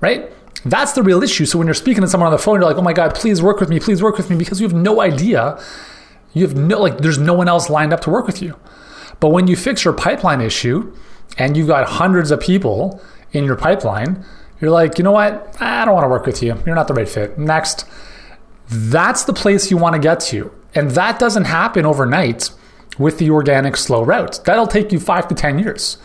right? 0.00 0.30
That's 0.66 0.92
the 0.92 1.02
real 1.02 1.22
issue. 1.22 1.46
So 1.46 1.58
when 1.58 1.66
you're 1.66 1.74
speaking 1.74 2.02
to 2.02 2.08
someone 2.08 2.26
on 2.26 2.32
the 2.32 2.38
phone, 2.38 2.56
you're 2.56 2.68
like, 2.68 2.76
oh 2.76 2.82
my 2.82 2.92
God, 2.92 3.14
please 3.14 3.40
work 3.40 3.60
with 3.60 3.68
me, 3.68 3.78
please 3.78 4.02
work 4.02 4.16
with 4.16 4.28
me, 4.28 4.36
because 4.36 4.60
you 4.60 4.66
have 4.66 4.76
no 4.76 5.00
idea. 5.00 5.62
You 6.32 6.46
have 6.46 6.56
no, 6.56 6.80
like, 6.80 6.98
there's 6.98 7.18
no 7.18 7.34
one 7.34 7.48
else 7.48 7.70
lined 7.70 7.92
up 7.92 8.00
to 8.02 8.10
work 8.10 8.26
with 8.26 8.42
you. 8.42 8.58
But 9.20 9.28
when 9.28 9.46
you 9.46 9.56
fix 9.56 9.84
your 9.84 9.94
pipeline 9.94 10.40
issue 10.40 10.94
and 11.38 11.56
you've 11.56 11.68
got 11.68 11.88
hundreds 11.88 12.30
of 12.30 12.40
people 12.40 13.00
in 13.32 13.44
your 13.44 13.56
pipeline, 13.56 14.24
you're 14.60 14.70
like, 14.70 14.98
you 14.98 15.04
know 15.04 15.12
what? 15.12 15.56
I 15.60 15.84
don't 15.84 15.94
want 15.94 16.04
to 16.04 16.08
work 16.08 16.26
with 16.26 16.42
you. 16.42 16.60
You're 16.66 16.74
not 16.74 16.88
the 16.88 16.94
right 16.94 17.08
fit. 17.08 17.38
Next. 17.38 17.86
That's 18.68 19.24
the 19.24 19.32
place 19.32 19.70
you 19.70 19.76
want 19.76 19.94
to 19.94 20.00
get 20.00 20.18
to. 20.20 20.52
And 20.74 20.90
that 20.92 21.20
doesn't 21.20 21.44
happen 21.44 21.86
overnight 21.86 22.50
with 22.98 23.18
the 23.18 23.30
organic 23.30 23.76
slow 23.76 24.02
route. 24.02 24.40
That'll 24.44 24.66
take 24.66 24.90
you 24.90 24.98
five 24.98 25.28
to 25.28 25.34
10 25.34 25.60
years. 25.60 25.98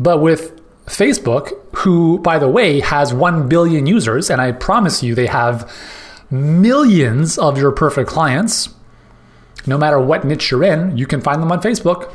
But 0.00 0.18
with 0.18 0.61
Facebook, 0.86 1.52
who, 1.76 2.18
by 2.18 2.38
the 2.38 2.48
way, 2.48 2.80
has 2.80 3.14
1 3.14 3.48
billion 3.48 3.86
users, 3.86 4.30
and 4.30 4.40
I 4.40 4.52
promise 4.52 5.02
you 5.02 5.14
they 5.14 5.26
have 5.26 5.70
millions 6.30 7.38
of 7.38 7.58
your 7.58 7.72
perfect 7.72 8.08
clients. 8.08 8.70
No 9.66 9.78
matter 9.78 10.00
what 10.00 10.24
niche 10.24 10.50
you're 10.50 10.64
in, 10.64 10.96
you 10.98 11.06
can 11.06 11.20
find 11.20 11.40
them 11.40 11.52
on 11.52 11.60
Facebook. 11.60 12.12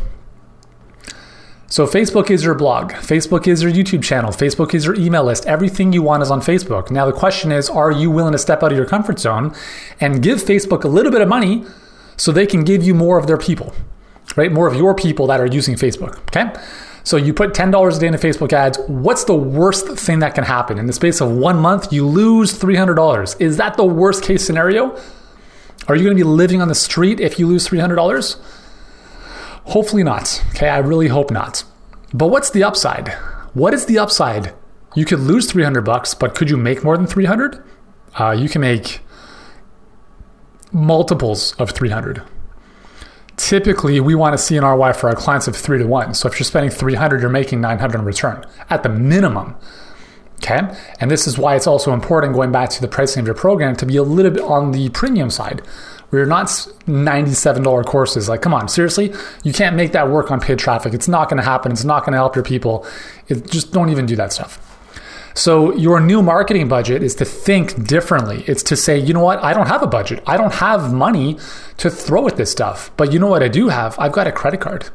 So, 1.70 1.86
Facebook 1.86 2.32
is 2.32 2.44
your 2.44 2.56
blog, 2.56 2.92
Facebook 2.92 3.46
is 3.46 3.62
your 3.62 3.72
YouTube 3.72 4.02
channel, 4.02 4.32
Facebook 4.32 4.74
is 4.74 4.86
your 4.86 4.96
email 4.96 5.26
list. 5.26 5.46
Everything 5.46 5.92
you 5.92 6.02
want 6.02 6.24
is 6.24 6.32
on 6.32 6.40
Facebook. 6.40 6.90
Now, 6.90 7.06
the 7.06 7.12
question 7.12 7.52
is 7.52 7.70
are 7.70 7.92
you 7.92 8.10
willing 8.10 8.32
to 8.32 8.38
step 8.38 8.64
out 8.64 8.72
of 8.72 8.78
your 8.78 8.88
comfort 8.88 9.20
zone 9.20 9.54
and 10.00 10.24
give 10.24 10.40
Facebook 10.40 10.86
a 10.86 10.88
little 10.88 11.12
bit 11.12 11.22
of 11.22 11.28
money 11.28 11.66
so 12.16 12.32
they 12.32 12.48
can 12.48 12.64
give 12.64 12.84
you 12.84 12.94
more 12.94 13.18
of 13.18 13.28
their 13.28 13.38
people, 13.38 13.74
right? 14.38 14.52
More 14.52 14.68
of 14.68 14.76
your 14.76 14.96
people 14.96 15.28
that 15.28 15.42
are 15.42 15.46
using 15.46 15.76
Facebook, 15.76 16.18
okay? 16.30 16.54
So 17.08 17.16
you 17.16 17.34
put 17.34 17.54
$10 17.54 17.96
a 17.96 18.00
day 18.02 18.08
into 18.08 18.20
Facebook 18.20 18.52
ads. 18.52 18.78
What's 18.88 19.24
the 19.24 19.34
worst 19.34 19.88
thing 19.98 20.20
that 20.20 20.36
can 20.36 20.44
happen? 20.44 20.78
In 20.78 20.88
the 20.88 20.92
space 20.92 21.22
of 21.22 21.32
one 21.32 21.58
month, 21.58 21.94
you 21.94 22.06
lose 22.06 22.60
$300. 22.60 23.40
Is 23.40 23.56
that 23.56 23.78
the 23.78 23.86
worst 23.86 24.22
case 24.26 24.46
scenario? 24.46 24.94
Are 25.88 25.96
you 25.96 26.04
going 26.04 26.18
to 26.18 26.22
be 26.22 26.30
living 26.30 26.62
on 26.62 26.68
the 26.68 26.76
street 26.76 27.22
if 27.22 27.40
you 27.40 27.48
lose 27.48 27.66
$300? 27.66 28.38
Hopefully 29.68 30.04
not. 30.04 30.44
Okay, 30.50 30.68
I 30.68 30.80
really 30.80 31.08
hope 31.08 31.32
not. 31.32 31.64
But 32.14 32.28
what's 32.28 32.50
the 32.50 32.66
upside? 32.66 33.14
What 33.54 33.74
is 33.74 33.86
the 33.86 33.98
upside? 33.98 34.54
You 34.94 35.06
could 35.06 35.22
lose 35.22 35.50
300 35.50 35.84
bucks, 35.84 36.14
but 36.14 36.36
could 36.36 36.50
you 36.50 36.58
make 36.58 36.84
more 36.84 36.98
than 36.98 37.08
300? 37.08 37.64
Uh, 38.20 38.32
you 38.32 38.50
can 38.50 38.60
make 38.60 39.00
multiples 40.74 41.54
of 41.54 41.72
300 41.72 42.22
typically 43.38 44.00
we 44.00 44.16
want 44.16 44.34
to 44.34 44.38
see 44.38 44.58
an 44.58 44.66
ROI 44.66 44.94
for 44.94 45.10
our 45.10 45.16
clients 45.16 45.48
of 45.48 45.56
three 45.56 45.78
to 45.78 45.88
one. 45.88 46.14
So 46.14 46.28
if 46.28 46.40
you're 46.40 46.46
spending 46.46 46.72
300, 46.72 47.22
you're 47.22 47.30
making 47.30 47.62
900 47.62 48.00
in 48.00 48.06
return 48.06 48.46
at 48.70 48.84
the 48.84 48.90
minimum. 48.90 49.56
Okay. 50.36 50.62
And 51.00 51.10
this 51.10 51.26
is 51.26 51.38
why 51.38 51.56
it's 51.56 51.66
also 51.66 51.94
important 51.94 52.34
going 52.34 52.52
back 52.52 52.70
to 52.72 52.82
the 52.82 52.88
pricing 52.88 53.22
of 53.22 53.26
your 53.26 53.36
program 53.36 53.76
to 53.78 53.86
be 53.86 53.98
a 53.98 54.04
little 54.04 54.32
bit 54.32 54.44
on 54.44 54.72
the 54.72 54.90
premium 54.90 55.30
side. 55.30 55.62
you're 56.12 56.26
not 56.26 56.48
$97 56.48 57.86
courses. 57.86 58.30
Like, 58.30 58.42
come 58.42 58.54
on, 58.54 58.68
seriously? 58.68 59.14
You 59.44 59.52
can't 59.52 59.76
make 59.76 59.94
that 59.94 60.10
work 60.10 60.30
on 60.32 60.40
paid 60.40 60.60
traffic. 60.60 60.94
It's 60.94 61.08
not 61.08 61.30
going 61.30 61.38
to 61.38 61.44
happen. 61.44 61.72
It's 61.72 61.84
not 61.84 62.02
going 62.02 62.14
to 62.14 62.18
help 62.18 62.36
your 62.36 62.46
people. 62.46 62.86
It, 63.28 63.50
just 63.50 63.74
don't 63.74 63.90
even 63.90 64.06
do 64.06 64.16
that 64.16 64.32
stuff. 64.32 64.77
So, 65.38 65.76
your 65.76 66.00
new 66.00 66.24
marketing 66.24 66.68
budget 66.68 67.04
is 67.04 67.14
to 67.16 67.26
think 67.26 67.86
differently. 67.86 68.44
It's 68.48 68.64
to 68.64 68.76
say, 68.76 68.98
you 68.98 69.14
know 69.14 69.24
what? 69.24 69.44
I 69.44 69.54
don't 69.54 69.68
have 69.68 69.84
a 69.84 69.88
budget. 69.88 70.24
I 70.26 70.36
don't 70.36 70.54
have 70.56 70.92
money 70.92 71.38
to 71.78 71.92
throw 71.92 72.28
at 72.28 72.38
this 72.38 72.52
stuff. 72.52 72.90
But 72.98 73.14
you 73.14 73.20
know 73.20 73.28
what 73.28 73.44
I 73.44 73.48
do 73.48 73.70
have? 73.70 73.98
I've 74.00 74.14
got 74.14 74.26
a 74.26 74.32
credit 74.32 74.62
card. 74.62 74.90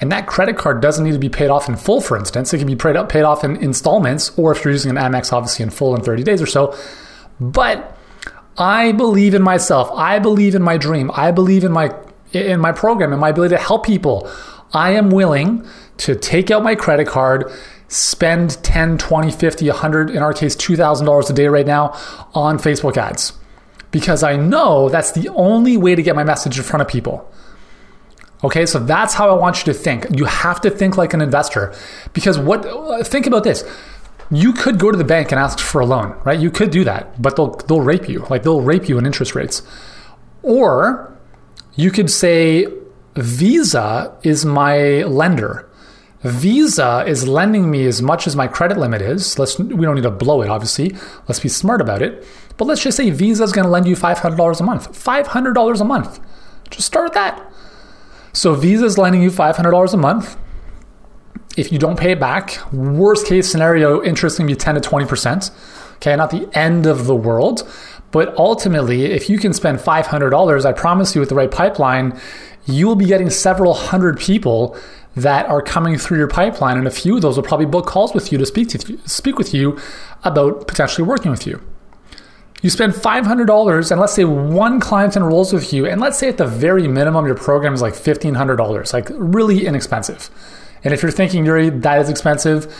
And 0.00 0.10
that 0.10 0.26
credit 0.26 0.56
card 0.56 0.80
doesn't 0.80 1.04
need 1.04 1.12
to 1.12 1.20
be 1.20 1.28
paid 1.28 1.50
off 1.50 1.68
in 1.68 1.76
full, 1.76 2.00
for 2.00 2.16
instance. 2.16 2.52
It 2.52 2.58
can 2.58 2.66
be 2.66 2.74
paid, 2.74 2.96
up, 2.96 3.08
paid 3.08 3.22
off 3.22 3.44
in 3.44 3.56
installments, 3.56 4.36
or 4.36 4.50
if 4.50 4.64
you're 4.64 4.72
using 4.72 4.90
an 4.90 4.96
Amex, 4.96 5.32
obviously 5.32 5.62
in 5.62 5.70
full 5.70 5.94
in 5.94 6.02
30 6.02 6.24
days 6.24 6.42
or 6.42 6.46
so. 6.46 6.76
But 7.38 7.96
I 8.58 8.92
believe 8.92 9.34
in 9.34 9.42
myself. 9.42 9.88
I 9.92 10.18
believe 10.18 10.54
in 10.56 10.62
my 10.62 10.78
dream. 10.78 11.10
I 11.14 11.30
believe 11.30 11.64
in 11.64 11.72
my 11.72 11.94
in 12.32 12.60
my 12.60 12.72
program 12.72 13.12
and 13.12 13.20
my 13.20 13.30
ability 13.30 13.54
to 13.54 13.60
help 13.60 13.84
people. 13.84 14.30
I 14.72 14.92
am 14.92 15.10
willing 15.10 15.66
to 15.98 16.14
take 16.14 16.50
out 16.50 16.62
my 16.62 16.74
credit 16.74 17.06
card, 17.06 17.50
spend 17.90 18.62
10, 18.62 18.98
20, 18.98 19.32
50, 19.32 19.68
100, 19.68 20.10
in 20.10 20.18
our 20.22 20.32
case 20.32 20.54
$2,000 20.54 21.28
a 21.28 21.32
day 21.32 21.48
right 21.48 21.66
now 21.66 21.88
on 22.34 22.56
Facebook 22.56 22.96
ads. 22.96 23.32
Because 23.90 24.22
I 24.22 24.36
know 24.36 24.88
that's 24.88 25.10
the 25.10 25.28
only 25.30 25.76
way 25.76 25.96
to 25.96 26.02
get 26.02 26.14
my 26.14 26.22
message 26.22 26.56
in 26.56 26.62
front 26.62 26.82
of 26.82 26.88
people. 26.88 27.28
Okay, 28.44 28.64
so 28.64 28.78
that's 28.78 29.14
how 29.14 29.28
I 29.28 29.34
want 29.34 29.58
you 29.58 29.72
to 29.72 29.78
think. 29.78 30.06
You 30.16 30.24
have 30.24 30.60
to 30.60 30.70
think 30.70 30.96
like 30.96 31.12
an 31.12 31.20
investor 31.20 31.74
because 32.12 32.38
what 32.38 32.64
uh, 32.64 33.02
think 33.02 33.26
about 33.26 33.44
this. 33.44 33.64
You 34.32 34.52
could 34.52 34.78
go 34.78 34.92
to 34.92 34.96
the 34.96 35.04
bank 35.04 35.32
and 35.32 35.40
ask 35.40 35.58
for 35.58 35.80
a 35.80 35.84
loan, 35.84 36.16
right? 36.24 36.38
You 36.38 36.52
could 36.52 36.70
do 36.70 36.84
that, 36.84 37.20
but 37.20 37.34
they'll 37.34 37.56
they'll 37.66 37.80
rape 37.80 38.08
you. 38.08 38.24
Like 38.30 38.44
they'll 38.44 38.60
rape 38.60 38.88
you 38.88 38.96
in 38.96 39.04
interest 39.04 39.34
rates. 39.34 39.62
Or 40.42 41.12
you 41.74 41.90
could 41.90 42.10
say 42.10 42.68
Visa 43.16 44.16
is 44.22 44.44
my 44.44 45.02
lender. 45.02 45.69
Visa 46.22 47.04
is 47.06 47.26
lending 47.26 47.70
me 47.70 47.86
as 47.86 48.02
much 48.02 48.26
as 48.26 48.36
my 48.36 48.46
credit 48.46 48.76
limit 48.76 49.00
is. 49.00 49.38
Let's 49.38 49.58
we 49.58 49.84
don't 49.86 49.94
need 49.94 50.02
to 50.02 50.10
blow 50.10 50.42
it, 50.42 50.48
obviously. 50.48 50.94
Let's 51.28 51.40
be 51.40 51.48
smart 51.48 51.80
about 51.80 52.02
it. 52.02 52.26
But 52.58 52.66
let's 52.66 52.82
just 52.82 52.96
say 52.96 53.08
Visa 53.08 53.42
is 53.42 53.52
going 53.52 53.64
to 53.64 53.70
lend 53.70 53.88
you 53.88 53.96
$500 53.96 54.60
a 54.60 54.62
month. 54.62 54.92
$500 54.92 55.80
a 55.80 55.84
month. 55.84 56.20
Just 56.70 56.86
start 56.86 57.06
with 57.06 57.14
that. 57.14 57.50
So 58.34 58.54
Visa 58.54 58.84
is 58.84 58.98
lending 58.98 59.22
you 59.22 59.30
$500 59.30 59.94
a 59.94 59.96
month. 59.96 60.36
If 61.56 61.72
you 61.72 61.78
don't 61.78 61.98
pay 61.98 62.12
it 62.12 62.20
back, 62.20 62.58
worst 62.72 63.26
case 63.26 63.50
scenario, 63.50 64.02
interest 64.02 64.36
can 64.36 64.46
be 64.46 64.54
10 64.54 64.74
to 64.74 64.80
20%. 64.80 65.50
Okay, 65.96 66.14
not 66.16 66.30
the 66.30 66.48
end 66.56 66.86
of 66.86 67.06
the 67.06 67.16
world. 67.16 67.68
But 68.10 68.36
ultimately, 68.36 69.06
if 69.06 69.30
you 69.30 69.38
can 69.38 69.52
spend 69.52 69.78
$500, 69.78 70.64
I 70.64 70.72
promise 70.72 71.14
you 71.14 71.20
with 71.20 71.28
the 71.28 71.34
right 71.34 71.50
pipeline, 71.50 72.18
you 72.66 72.86
will 72.86 72.96
be 72.96 73.06
getting 73.06 73.30
several 73.30 73.74
hundred 73.74 74.18
people 74.18 74.76
that 75.16 75.46
are 75.46 75.60
coming 75.60 75.98
through 75.98 76.18
your 76.18 76.28
pipeline. 76.28 76.76
And 76.78 76.86
a 76.86 76.90
few 76.90 77.16
of 77.16 77.22
those 77.22 77.36
will 77.36 77.44
probably 77.44 77.66
book 77.66 77.86
calls 77.86 78.14
with 78.14 78.32
you 78.32 78.38
to 78.38 78.46
speak 78.46 78.68
to 78.68 78.92
you, 78.92 79.00
speak 79.06 79.38
with 79.38 79.52
you 79.52 79.78
about 80.24 80.68
potentially 80.68 81.06
working 81.06 81.30
with 81.30 81.46
you. 81.46 81.60
You 82.62 82.70
spend 82.70 82.92
$500 82.92 83.90
and 83.90 84.00
let's 84.00 84.12
say 84.12 84.24
one 84.24 84.80
client 84.80 85.16
enrolls 85.16 85.52
with 85.52 85.72
you, 85.72 85.86
and 85.86 85.98
let's 86.00 86.18
say 86.18 86.28
at 86.28 86.36
the 86.36 86.46
very 86.46 86.86
minimum 86.86 87.24
your 87.24 87.34
program 87.34 87.72
is 87.72 87.80
like 87.80 87.94
$1,500, 87.94 88.92
like 88.92 89.08
really 89.14 89.66
inexpensive. 89.66 90.28
And 90.84 90.92
if 90.92 91.02
you're 91.02 91.10
thinking 91.10 91.46
Yuri, 91.46 91.70
that 91.70 92.00
is 92.00 92.10
expensive, 92.10 92.74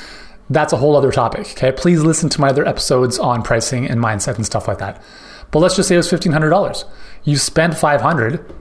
that's 0.51 0.75
a 0.75 0.77
whole 0.77 0.97
other 0.97 1.11
topic. 1.11 1.53
Okay, 1.53 1.73
please 1.73 2.03
listen 2.03 2.29
to 2.29 2.41
my 2.41 2.49
other 2.49 2.67
episodes 2.67 3.19
on 3.19 3.43
pricing 3.43 3.87
and 3.87 4.01
mindset 4.01 4.37
and 4.37 4.45
stuff 4.45 4.69
like 4.69 4.79
that. 4.79 5.03
But 5.51 5.61
let's 5.61 5.77
just 5.77 5.89
say 5.89 5.95
it 5.95 5.99
was 5.99 6.11
$1,500. 6.11 6.85
You 7.25 7.37
spent 7.37 7.77
500 7.77 8.55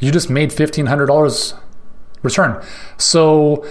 you 0.00 0.10
just 0.10 0.28
made 0.28 0.50
$1,500 0.50 1.58
return. 2.24 2.60
So, 2.98 3.64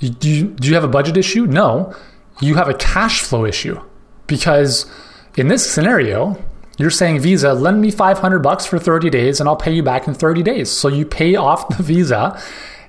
do 0.00 0.28
you, 0.28 0.48
do 0.48 0.68
you 0.68 0.74
have 0.74 0.84
a 0.84 0.88
budget 0.88 1.16
issue? 1.16 1.46
No, 1.46 1.94
you 2.40 2.56
have 2.56 2.68
a 2.68 2.74
cash 2.74 3.22
flow 3.22 3.46
issue 3.46 3.80
because 4.26 4.90
in 5.36 5.48
this 5.48 5.68
scenario, 5.68 6.42
you're 6.78 6.90
saying 6.90 7.20
Visa, 7.20 7.54
lend 7.54 7.80
me 7.80 7.90
500 7.90 8.40
bucks 8.40 8.66
for 8.66 8.78
30 8.78 9.08
days 9.08 9.40
and 9.40 9.48
I'll 9.48 9.56
pay 9.56 9.72
you 9.72 9.82
back 9.82 10.06
in 10.06 10.14
30 10.14 10.42
days. 10.42 10.70
So 10.70 10.88
you 10.88 11.06
pay 11.06 11.36
off 11.36 11.68
the 11.74 11.82
Visa 11.82 12.40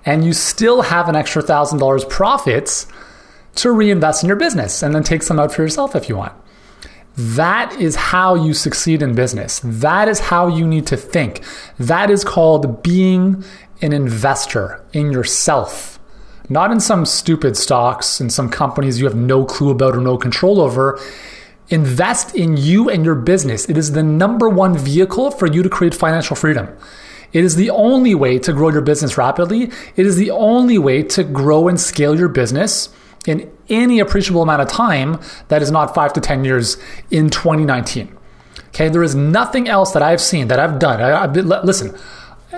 and 0.05 0.25
you 0.25 0.33
still 0.33 0.81
have 0.83 1.07
an 1.07 1.15
extra 1.15 1.41
$1,000 1.43 2.09
profits 2.09 2.87
to 3.55 3.71
reinvest 3.71 4.23
in 4.23 4.27
your 4.27 4.37
business 4.37 4.83
and 4.83 4.93
then 4.93 5.03
take 5.03 5.23
some 5.23 5.39
out 5.39 5.51
for 5.53 5.61
yourself 5.61 5.95
if 5.95 6.09
you 6.09 6.17
want. 6.17 6.33
That 7.17 7.73
is 7.81 7.95
how 7.95 8.35
you 8.35 8.53
succeed 8.53 9.01
in 9.01 9.15
business. 9.15 9.59
That 9.63 10.07
is 10.07 10.19
how 10.19 10.47
you 10.47 10.67
need 10.67 10.85
to 10.87 10.97
think. 10.97 11.43
That 11.79 12.11
is 12.11 12.23
called 12.23 12.83
being 12.83 13.43
an 13.81 13.91
investor 13.91 14.83
in 14.93 15.11
yourself, 15.11 15.99
not 16.47 16.71
in 16.71 16.79
some 16.79 17.07
stupid 17.07 17.57
stocks 17.57 18.19
and 18.19 18.31
some 18.31 18.49
companies 18.49 18.99
you 18.99 19.05
have 19.05 19.15
no 19.15 19.45
clue 19.45 19.71
about 19.71 19.95
or 19.95 20.01
no 20.01 20.15
control 20.15 20.61
over. 20.61 20.99
Invest 21.69 22.35
in 22.35 22.55
you 22.55 22.87
and 22.87 23.03
your 23.03 23.15
business. 23.15 23.67
It 23.67 23.77
is 23.77 23.93
the 23.93 24.03
number 24.03 24.47
one 24.47 24.77
vehicle 24.77 25.31
for 25.31 25.47
you 25.47 25.63
to 25.63 25.69
create 25.69 25.95
financial 25.95 26.35
freedom. 26.35 26.69
It 27.33 27.43
is 27.43 27.55
the 27.55 27.71
only 27.71 28.13
way 28.13 28.37
to 28.39 28.53
grow 28.53 28.69
your 28.69 28.81
business 28.81 29.17
rapidly. 29.17 29.71
It 29.95 30.05
is 30.05 30.17
the 30.17 30.31
only 30.31 30.77
way 30.77 31.01
to 31.03 31.23
grow 31.23 31.67
and 31.67 31.79
scale 31.79 32.17
your 32.17 32.29
business 32.29 32.89
in 33.27 33.51
any 33.69 33.99
appreciable 33.99 34.41
amount 34.41 34.61
of 34.61 34.67
time 34.67 35.19
that 35.49 35.61
is 35.61 35.71
not 35.71 35.93
five 35.93 36.13
to 36.13 36.21
10 36.21 36.45
years 36.45 36.77
in 37.11 37.29
2019. 37.29 38.15
Okay, 38.69 38.89
there 38.89 39.03
is 39.03 39.15
nothing 39.15 39.67
else 39.67 39.91
that 39.91 40.03
I've 40.03 40.21
seen 40.21 40.47
that 40.49 40.59
I've 40.59 40.79
done. 40.79 41.01
I, 41.01 41.21
have 41.21 41.33
been, 41.33 41.47
listen, 41.47 41.97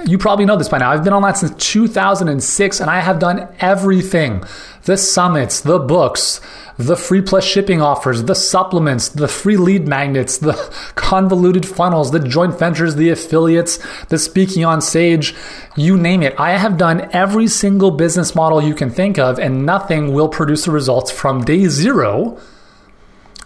you 0.06 0.18
probably 0.18 0.46
know 0.46 0.58
this 0.58 0.70
by 0.70 0.78
now. 0.78 0.92
I've 0.92 1.04
been 1.04 1.14
online 1.14 1.36
since 1.36 1.52
2006 1.64 2.80
and 2.80 2.90
I 2.90 3.00
have 3.00 3.20
done 3.20 3.48
everything 3.60 4.44
the 4.84 4.98
summits, 4.98 5.62
the 5.62 5.80
books, 5.80 6.42
the 6.80 6.96
free 6.96 7.22
plus 7.22 7.44
shipping 7.44 7.82
offers, 7.82 8.24
the 8.24 8.34
supplements, 8.34 9.10
the 9.10 9.28
free 9.28 9.58
lead 9.58 9.86
magnets, 9.86 10.38
the 10.38 10.54
convoluted 10.96 11.68
funnels, 11.68 12.12
the 12.12 12.22
joint 12.22 12.58
ventures, 12.58 12.96
the 12.96 13.10
affiliates, 13.10 13.80
the 14.06 14.18
speaking 14.18 14.64
on 14.64 14.80
stage, 14.80 15.36
you 15.76 15.98
name 15.98 16.24
it. 16.24 16.34
I 16.40 16.52
have 16.52 16.78
done 16.78 17.10
every 17.12 17.48
single 17.48 17.92
business 17.92 18.34
model 18.34 18.62
you 18.62 18.74
can 18.74 18.90
think 18.90 19.20
of, 19.20 19.38
and 19.38 19.66
nothing 19.66 20.14
will 20.14 20.30
produce 20.30 20.66
the 20.66 20.72
results 20.72 21.12
from 21.12 21.44
day 21.44 21.66
zero 21.66 22.40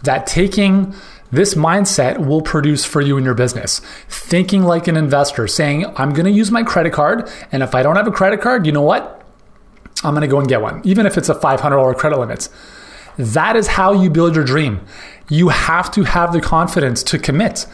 that 0.03 0.27
taking 0.27 0.93
this 1.31 1.55
mindset 1.55 2.23
will 2.23 2.41
produce 2.41 2.85
for 2.85 3.01
you 3.01 3.17
in 3.17 3.23
your 3.23 3.33
business. 3.33 3.79
Thinking 4.09 4.61
like 4.61 4.87
an 4.87 4.95
investor, 4.95 5.47
saying, 5.47 5.87
I'm 5.97 6.13
going 6.13 6.25
to 6.25 6.31
use 6.31 6.51
my 6.51 6.61
credit 6.61 6.93
card, 6.93 7.27
and 7.51 7.63
if 7.63 7.73
I 7.73 7.81
don't 7.81 7.95
have 7.95 8.05
a 8.05 8.11
credit 8.11 8.41
card, 8.41 8.67
you 8.67 8.71
know 8.71 8.83
what? 8.83 9.25
I'm 10.03 10.13
going 10.13 10.21
to 10.21 10.27
go 10.27 10.37
and 10.37 10.47
get 10.47 10.61
one, 10.61 10.81
even 10.83 11.07
if 11.07 11.17
it's 11.17 11.29
a 11.29 11.35
$500 11.35 11.97
credit 11.97 12.19
limit. 12.19 12.47
That 13.17 13.55
is 13.55 13.67
how 13.67 13.93
you 13.93 14.09
build 14.09 14.35
your 14.35 14.43
dream. 14.43 14.85
You 15.29 15.49
have 15.49 15.91
to 15.91 16.03
have 16.03 16.33
the 16.33 16.41
confidence 16.41 17.03
to 17.03 17.19
commit. 17.19 17.65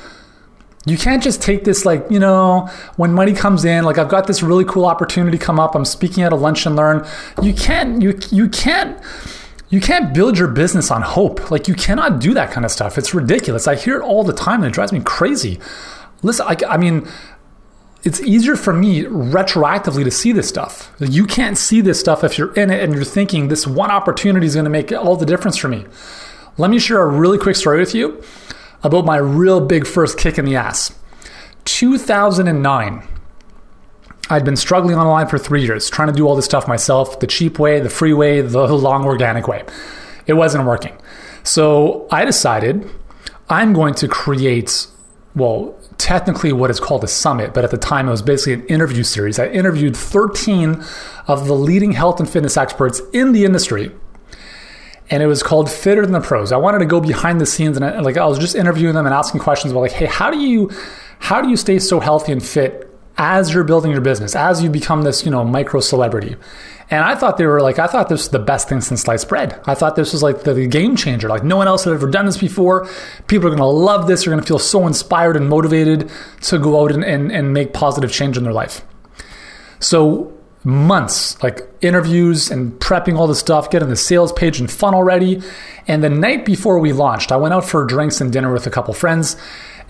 You 0.85 0.97
can't 0.97 1.21
just 1.21 1.41
take 1.41 1.65
this 1.65 1.85
like, 1.85 2.05
you 2.09 2.19
know, 2.19 2.69
when 2.95 3.13
money 3.13 3.33
comes 3.33 3.65
in, 3.65 3.83
like 3.83 3.97
I've 3.97 4.09
got 4.09 4.27
this 4.27 4.41
really 4.41 4.65
cool 4.65 4.85
opportunity 4.85 5.37
come 5.37 5.59
up, 5.59 5.75
I'm 5.75 5.85
speaking 5.85 6.23
at 6.23 6.31
a 6.31 6.37
lunch 6.37 6.65
and 6.65 6.75
learn. 6.75 7.05
You 7.41 7.53
can't 7.53 8.01
you 8.01 8.17
you 8.31 8.47
can't 8.47 8.97
you 9.69 9.81
can't 9.81 10.13
build 10.13 10.37
your 10.37 10.47
business 10.47 10.89
on 10.89 11.01
hope. 11.01 11.51
Like 11.51 11.67
you 11.67 11.75
cannot 11.75 12.19
do 12.19 12.33
that 12.33 12.51
kind 12.51 12.65
of 12.65 12.71
stuff. 12.71 12.97
It's 12.97 13.13
ridiculous. 13.13 13.67
I 13.67 13.75
hear 13.75 13.97
it 13.97 14.01
all 14.01 14.23
the 14.23 14.33
time 14.33 14.63
and 14.63 14.71
it 14.71 14.73
drives 14.73 14.93
me 14.93 15.01
crazy. 15.03 15.59
Listen, 16.21 16.47
I, 16.47 16.55
I 16.67 16.77
mean, 16.77 17.07
it's 18.03 18.21
easier 18.21 18.55
for 18.55 18.73
me 18.73 19.03
retroactively 19.03 20.03
to 20.03 20.11
see 20.11 20.31
this 20.31 20.47
stuff. 20.47 20.93
You 20.99 21.25
can't 21.25 21.57
see 21.57 21.81
this 21.81 21.99
stuff 21.99 22.23
if 22.23 22.37
you're 22.37 22.53
in 22.53 22.69
it 22.69 22.81
and 22.81 22.93
you're 22.93 23.03
thinking 23.03 23.47
this 23.47 23.67
one 23.67 23.91
opportunity 23.91 24.45
is 24.45 24.53
going 24.53 24.65
to 24.65 24.69
make 24.69 24.91
all 24.91 25.17
the 25.17 25.25
difference 25.25 25.57
for 25.57 25.67
me. 25.67 25.85
Let 26.57 26.69
me 26.69 26.79
share 26.79 27.01
a 27.01 27.07
really 27.07 27.37
quick 27.37 27.55
story 27.55 27.79
with 27.79 27.93
you 27.93 28.23
about 28.83 29.05
my 29.05 29.17
real 29.17 29.59
big 29.59 29.85
first 29.85 30.17
kick 30.17 30.37
in 30.37 30.45
the 30.45 30.55
ass. 30.55 30.93
2009. 31.65 33.07
I'd 34.31 34.45
been 34.45 34.55
struggling 34.55 34.95
online 34.95 35.27
for 35.27 35.39
three 35.39 35.63
years, 35.63 35.89
trying 35.89 36.07
to 36.07 36.13
do 36.13 36.27
all 36.27 36.35
this 36.35 36.45
stuff 36.45 36.67
myself 36.67 37.19
the 37.19 37.27
cheap 37.27 37.57
way, 37.57 37.79
the 37.79 37.89
free 37.89 38.13
way, 38.13 38.41
the 38.41 38.67
long 38.67 39.03
organic 39.03 39.47
way. 39.47 39.63
It 40.27 40.33
wasn't 40.33 40.65
working. 40.65 40.95
So 41.43 42.07
I 42.11 42.25
decided 42.25 42.87
I'm 43.49 43.73
going 43.73 43.95
to 43.95 44.07
create, 44.07 44.85
well, 45.35 45.78
technically 45.99 46.53
what 46.53 46.71
is 46.71 46.79
called 46.79 47.03
a 47.03 47.07
summit, 47.07 47.53
but 47.53 47.63
at 47.63 47.71
the 47.71 47.77
time 47.77 48.07
it 48.07 48.11
was 48.11 48.21
basically 48.21 48.53
an 48.53 48.65
interview 48.67 49.03
series. 49.03 49.37
I 49.37 49.47
interviewed 49.47 49.95
13 49.95 50.83
of 51.27 51.45
the 51.45 51.53
leading 51.53 51.91
health 51.91 52.19
and 52.19 52.27
fitness 52.27 52.57
experts 52.57 53.01
in 53.13 53.33
the 53.33 53.45
industry. 53.45 53.91
And 55.11 55.21
it 55.21 55.27
was 55.27 55.43
called 55.43 55.69
Fitter 55.69 56.03
Than 56.03 56.13
the 56.13 56.21
Pros. 56.21 56.51
I 56.51 56.57
wanted 56.57 56.79
to 56.79 56.85
go 56.85 57.01
behind 57.01 57.41
the 57.41 57.45
scenes 57.45 57.75
and 57.75 57.85
I, 57.85 57.99
like 57.99 58.15
I 58.15 58.25
was 58.25 58.39
just 58.39 58.55
interviewing 58.55 58.95
them 58.95 59.05
and 59.05 59.13
asking 59.13 59.41
questions 59.41 59.71
about 59.71 59.81
like, 59.81 59.91
hey, 59.91 60.05
how 60.05 60.31
do 60.31 60.39
you 60.39 60.71
how 61.19 61.41
do 61.41 61.49
you 61.49 61.57
stay 61.57 61.79
so 61.79 61.99
healthy 61.99 62.31
and 62.31 62.43
fit 62.43 62.89
as 63.17 63.53
you're 63.53 63.65
building 63.65 63.91
your 63.91 64.01
business, 64.01 64.35
as 64.35 64.63
you 64.63 64.69
become 64.69 65.01
this, 65.01 65.25
you 65.25 65.31
know, 65.31 65.43
micro 65.43 65.81
celebrity? 65.81 66.37
And 66.91 67.03
I 67.03 67.13
thought 67.15 67.37
they 67.37 67.45
were 67.45 67.61
like, 67.61 67.77
I 67.77 67.85
thought 67.85 68.09
this 68.09 68.21
was 68.21 68.29
the 68.29 68.39
best 68.39 68.67
thing 68.67 68.81
since 68.81 69.01
sliced 69.01 69.29
bread. 69.29 69.61
I 69.65 69.75
thought 69.75 69.95
this 69.95 70.11
was 70.11 70.23
like 70.23 70.41
the, 70.41 70.53
the 70.53 70.65
game 70.65 70.95
changer. 70.95 71.29
Like 71.29 71.43
no 71.43 71.55
one 71.55 71.67
else 71.67 71.83
had 71.83 71.93
ever 71.93 72.09
done 72.09 72.25
this 72.25 72.37
before. 72.37 72.87
People 73.27 73.47
are 73.47 73.51
going 73.51 73.59
to 73.59 73.65
love 73.65 74.07
this. 74.07 74.23
They're 74.23 74.33
going 74.33 74.41
to 74.41 74.47
feel 74.47 74.59
so 74.59 74.87
inspired 74.87 75.35
and 75.35 75.47
motivated 75.47 76.09
to 76.41 76.57
go 76.57 76.81
out 76.81 76.91
and, 76.91 77.03
and, 77.03 77.31
and 77.31 77.53
make 77.53 77.73
positive 77.73 78.11
change 78.11 78.37
in 78.37 78.43
their 78.43 78.53
life. 78.53 78.81
So 79.79 80.35
months, 80.63 81.41
like 81.43 81.61
interviews 81.81 82.49
and 82.49 82.73
prepping 82.79 83.17
all 83.17 83.27
the 83.27 83.35
stuff, 83.35 83.69
getting 83.69 83.89
the 83.89 83.95
sales 83.95 84.33
page 84.33 84.59
and 84.59 84.69
funnel 84.69 85.03
ready. 85.03 85.41
And 85.87 86.03
the 86.03 86.09
night 86.09 86.43
before 86.43 86.79
we 86.79 86.91
launched, 86.91 87.31
I 87.31 87.37
went 87.37 87.53
out 87.53 87.65
for 87.65 87.85
drinks 87.85 88.19
and 88.19 88.33
dinner 88.33 88.51
with 88.51 88.65
a 88.65 88.71
couple 88.71 88.93
friends. 88.93 89.37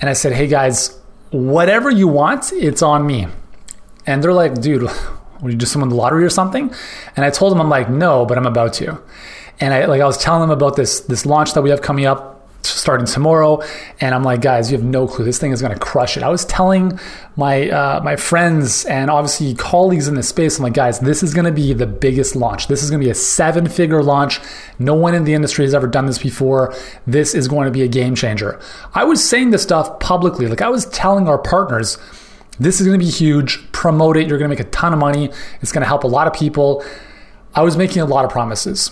And 0.02 0.10
I 0.10 0.14
said, 0.14 0.34
hey 0.34 0.48
guys, 0.48 1.00
whatever 1.32 1.90
you 1.90 2.08
want, 2.08 2.52
it's 2.54 2.82
on 2.82 3.08
me. 3.08 3.28
And 4.06 4.24
they're 4.24 4.34
like, 4.34 4.62
dude, 4.62 4.90
would 5.42 5.52
you 5.52 5.58
just 5.58 5.76
win 5.76 5.90
the 5.90 5.96
lottery 5.96 6.24
or 6.24 6.30
something? 6.30 6.74
And 7.16 7.26
I 7.26 7.30
told 7.30 7.52
them, 7.52 7.62
I'm 7.62 7.70
like, 7.70 7.90
no, 7.90 8.26
but 8.26 8.38
I'm 8.38 8.46
about 8.46 8.74
to. 8.74 9.02
And 9.60 9.74
I 9.74 9.86
like 9.86 10.02
I 10.02 10.06
was 10.06 10.18
telling 10.18 10.42
them 10.42 10.52
about 10.52 10.76
this 10.76 11.02
this 11.02 11.26
launch 11.26 11.54
that 11.54 11.62
we 11.62 11.70
have 11.70 11.82
coming 11.82 12.06
up 12.06 12.40
starting 12.64 13.06
tomorrow. 13.06 13.62
And 14.02 14.14
i'm 14.14 14.24
like 14.24 14.42
guys 14.42 14.72
you 14.72 14.78
have 14.78 14.86
no 14.86 15.08
clue. 15.08 15.26
This 15.26 15.40
thing 15.40 15.52
is 15.52 15.62
going 15.62 15.74
to 15.74 15.80
crush 15.80 16.18
it. 16.18 16.24
I 16.24 16.30
was 16.30 16.46
telling 16.46 17.00
my 17.36 17.70
uh, 17.70 18.02
my 18.04 18.16
friends 18.16 18.86
and 18.86 19.10
obviously 19.10 19.54
colleagues 19.56 20.08
in 20.08 20.16
the 20.16 20.24
space 20.24 20.58
i'm 20.58 20.64
like 20.64 20.74
guys 20.74 21.00
this 21.00 21.24
is 21.24 21.34
going 21.34 21.46
to 21.46 21.52
be 21.52 21.74
the 21.74 21.88
biggest 21.88 22.36
launch. 22.36 22.68
This 22.68 22.84
is 22.84 22.90
going 22.90 23.02
to 23.02 23.06
be 23.06 23.12
a 23.12 23.16
seven 23.16 23.68
figure 23.68 24.04
launch. 24.04 24.40
No 24.78 24.94
one 24.94 25.14
in 25.14 25.24
the 25.24 25.34
industry 25.34 25.66
has 25.66 25.74
ever 25.74 25.88
done 25.88 26.06
this 26.06 26.20
before. 26.20 26.74
This 27.06 27.36
is 27.36 27.48
going 27.48 27.66
to 27.66 27.72
be 27.72 27.82
a 27.82 27.88
game 27.88 28.16
changer. 28.16 28.60
I 28.94 29.04
was 29.04 29.28
saying 29.28 29.52
this 29.52 29.64
stuff 29.64 30.00
publicly. 30.00 30.48
Like 30.48 30.62
i 30.62 30.70
was 30.70 30.86
telling 30.88 31.28
our 31.28 31.38
partners 31.38 31.98
this 32.60 32.82
is 32.82 32.88
going 32.88 33.00
to 33.00 33.06
be 33.06 33.12
huge. 33.12 33.72
Promote 33.72 34.18
it. 34.18 34.28
You're 34.28 34.38
going 34.38 34.50
to 34.50 34.56
make 34.56 34.66
a 34.66 34.70
ton 34.70 34.94
of 34.94 35.00
money. 35.00 35.30
It's 35.62 35.72
going 35.72 35.82
to 35.82 35.88
help 35.88 36.04
a 36.04 36.08
lot 36.08 36.28
of 36.28 36.34
people. 36.34 36.84
I 37.56 37.62
was 37.62 37.78
making 37.78 38.02
a 38.02 38.06
lot 38.06 38.26
of 38.26 38.32
promises. 38.32 38.92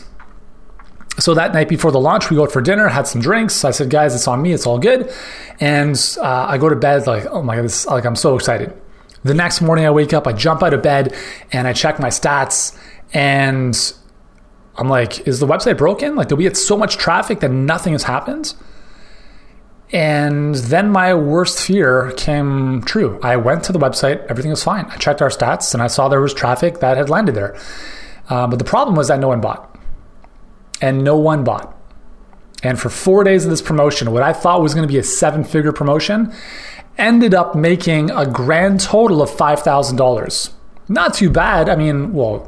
So 1.20 1.34
that 1.34 1.54
night 1.54 1.68
before 1.68 1.92
the 1.92 2.00
launch, 2.00 2.30
we 2.30 2.36
go 2.38 2.44
out 2.44 2.52
for 2.52 2.62
dinner, 2.62 2.88
had 2.88 3.08
some 3.08 3.22
drinks. 3.22 3.66
I 3.66 3.72
said, 3.72 3.90
guys, 3.90 4.14
it's 4.14 4.28
on 4.28 4.42
me. 4.42 4.54
It's 4.54 4.68
all 4.68 4.78
good. 4.78 5.12
And 5.60 5.96
uh, 6.20 6.46
I 6.48 6.58
go 6.58 6.70
to 6.70 6.76
bed 6.76 7.08
like, 7.08 7.26
oh 7.26 7.42
my 7.42 7.56
God, 7.56 7.66
this, 7.66 7.88
like 7.88 8.06
I'm 8.06 8.16
so 8.16 8.36
excited. 8.36 8.74
The 9.24 9.34
next 9.34 9.62
morning, 9.62 9.86
I 9.86 9.90
wake 9.90 10.14
up, 10.14 10.28
I 10.28 10.34
jump 10.34 10.62
out 10.62 10.74
of 10.74 10.84
bed, 10.84 11.16
and 11.52 11.68
I 11.68 11.74
check 11.74 12.00
my 12.00 12.10
stats, 12.10 12.78
and 13.14 13.76
I'm 14.76 14.88
like, 14.88 15.28
is 15.28 15.40
the 15.40 15.48
website 15.48 15.78
broken? 15.78 16.16
Like, 16.16 16.28
did 16.28 16.38
we 16.38 16.44
get 16.44 16.56
so 16.56 16.78
much 16.78 16.98
traffic 16.98 17.40
that 17.40 17.50
nothing 17.50 17.94
has 17.94 18.04
happened? 18.04 18.54
And 19.94 20.56
then 20.56 20.90
my 20.90 21.14
worst 21.14 21.62
fear 21.62 22.12
came 22.18 22.82
true. 22.84 23.20
I 23.24 23.38
went 23.38 23.64
to 23.66 23.72
the 23.72 23.80
website, 23.80 24.26
everything 24.26 24.52
was 24.52 24.64
fine. 24.64 24.86
I 24.86 24.98
checked 24.98 25.22
our 25.22 25.30
stats 25.30 25.74
and 25.74 25.82
I 25.82 25.88
saw 25.88 26.10
there 26.10 26.20
was 26.20 26.34
traffic 26.34 26.80
that 26.80 26.98
had 26.98 27.10
landed 27.10 27.36
there. 27.36 27.58
Uh, 28.30 28.48
but 28.48 28.60
the 28.60 28.66
problem 28.66 28.96
was 28.96 29.08
that 29.08 29.20
no 29.20 29.30
one 29.30 29.40
bought. 29.40 29.80
And 30.82 31.04
no 31.04 31.18
one 31.18 31.44
bought. 31.44 31.74
And 32.64 32.80
for 32.80 32.90
four 32.90 33.24
days 33.24 33.46
of 33.46 33.50
this 33.50 33.62
promotion, 33.62 34.12
what 34.12 34.24
I 34.24 34.34
thought 34.34 34.62
was 34.62 34.74
going 34.74 34.86
to 34.86 34.92
be 34.92 35.00
a 35.00 35.04
seven 35.04 35.44
figure 35.44 35.72
promotion 35.72 36.34
ended 36.98 37.34
up 37.34 37.56
making 37.56 38.12
a 38.12 38.26
grand 38.26 38.82
total 38.82 39.22
of 39.22 39.30
$5,000. 39.30 40.54
Not 40.90 41.14
too 41.14 41.30
bad. 41.30 41.70
I 41.70 41.76
mean, 41.76 42.14
well, 42.14 42.46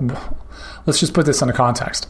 let's 0.85 0.99
just 0.99 1.13
put 1.13 1.25
this 1.25 1.41
into 1.41 1.53
context. 1.53 2.07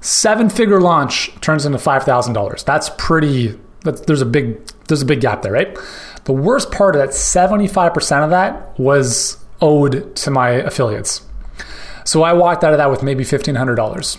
Seven 0.00 0.50
figure 0.50 0.80
launch 0.80 1.32
turns 1.40 1.64
into 1.64 1.78
$5,000. 1.78 2.64
That's 2.64 2.90
pretty 2.98 3.58
there's 3.82 4.22
a 4.22 4.26
big 4.26 4.60
there's 4.88 5.02
a 5.02 5.06
big 5.06 5.20
gap 5.20 5.42
there, 5.42 5.52
right? 5.52 5.76
The 6.24 6.32
worst 6.32 6.70
part 6.70 6.94
of 6.94 7.00
that 7.00 7.10
75% 7.10 8.24
of 8.24 8.30
that 8.30 8.78
was 8.78 9.42
owed 9.60 10.14
to 10.16 10.30
my 10.30 10.50
affiliates. 10.50 11.22
So 12.04 12.22
I 12.22 12.32
walked 12.32 12.64
out 12.64 12.72
of 12.72 12.78
that 12.78 12.90
with 12.90 13.02
maybe 13.02 13.24
$1500. 13.24 14.18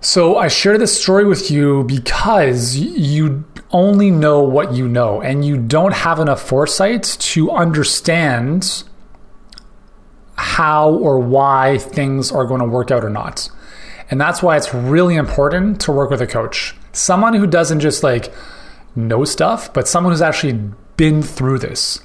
So 0.00 0.36
I 0.36 0.48
share 0.48 0.78
this 0.78 1.00
story 1.00 1.24
with 1.26 1.50
you 1.50 1.84
because 1.84 2.76
you 2.76 3.44
only 3.70 4.10
know 4.10 4.40
what 4.40 4.72
you 4.72 4.88
know 4.88 5.20
and 5.20 5.44
you 5.44 5.56
don't 5.56 5.92
have 5.92 6.20
enough 6.20 6.40
foresight 6.40 7.02
to 7.02 7.50
understand 7.50 8.84
how 10.36 10.90
or 10.90 11.18
why 11.18 11.78
things 11.78 12.30
are 12.30 12.44
going 12.44 12.60
to 12.60 12.66
work 12.66 12.90
out 12.90 13.04
or 13.04 13.10
not. 13.10 13.48
And 14.10 14.20
that's 14.20 14.42
why 14.42 14.56
it's 14.56 14.72
really 14.72 15.16
important 15.16 15.80
to 15.82 15.92
work 15.92 16.10
with 16.10 16.22
a 16.22 16.26
coach. 16.26 16.74
Someone 16.96 17.34
who 17.34 17.46
doesn't 17.46 17.80
just 17.80 18.02
like 18.02 18.32
know 18.94 19.24
stuff, 19.24 19.72
but 19.72 19.86
someone 19.86 20.12
who's 20.12 20.22
actually 20.22 20.58
been 20.96 21.22
through 21.22 21.58
this. 21.58 22.00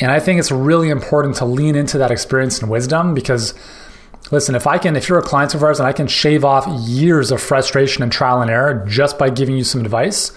And 0.00 0.10
I 0.10 0.20
think 0.20 0.40
it's 0.40 0.50
really 0.50 0.90
important 0.90 1.36
to 1.36 1.44
lean 1.44 1.76
into 1.76 1.98
that 1.98 2.10
experience 2.10 2.60
and 2.60 2.70
wisdom 2.70 3.14
because 3.14 3.54
listen, 4.30 4.54
if 4.54 4.66
I 4.66 4.78
can 4.78 4.96
if 4.96 5.08
you're 5.08 5.18
a 5.18 5.22
client 5.22 5.54
of 5.54 5.62
ours 5.62 5.78
and 5.78 5.86
I 5.86 5.92
can 5.92 6.08
shave 6.08 6.44
off 6.44 6.66
years 6.88 7.30
of 7.30 7.40
frustration 7.40 8.02
and 8.02 8.10
trial 8.10 8.42
and 8.42 8.50
error 8.50 8.84
just 8.86 9.18
by 9.18 9.30
giving 9.30 9.56
you 9.56 9.64
some 9.64 9.80
advice 9.80 10.32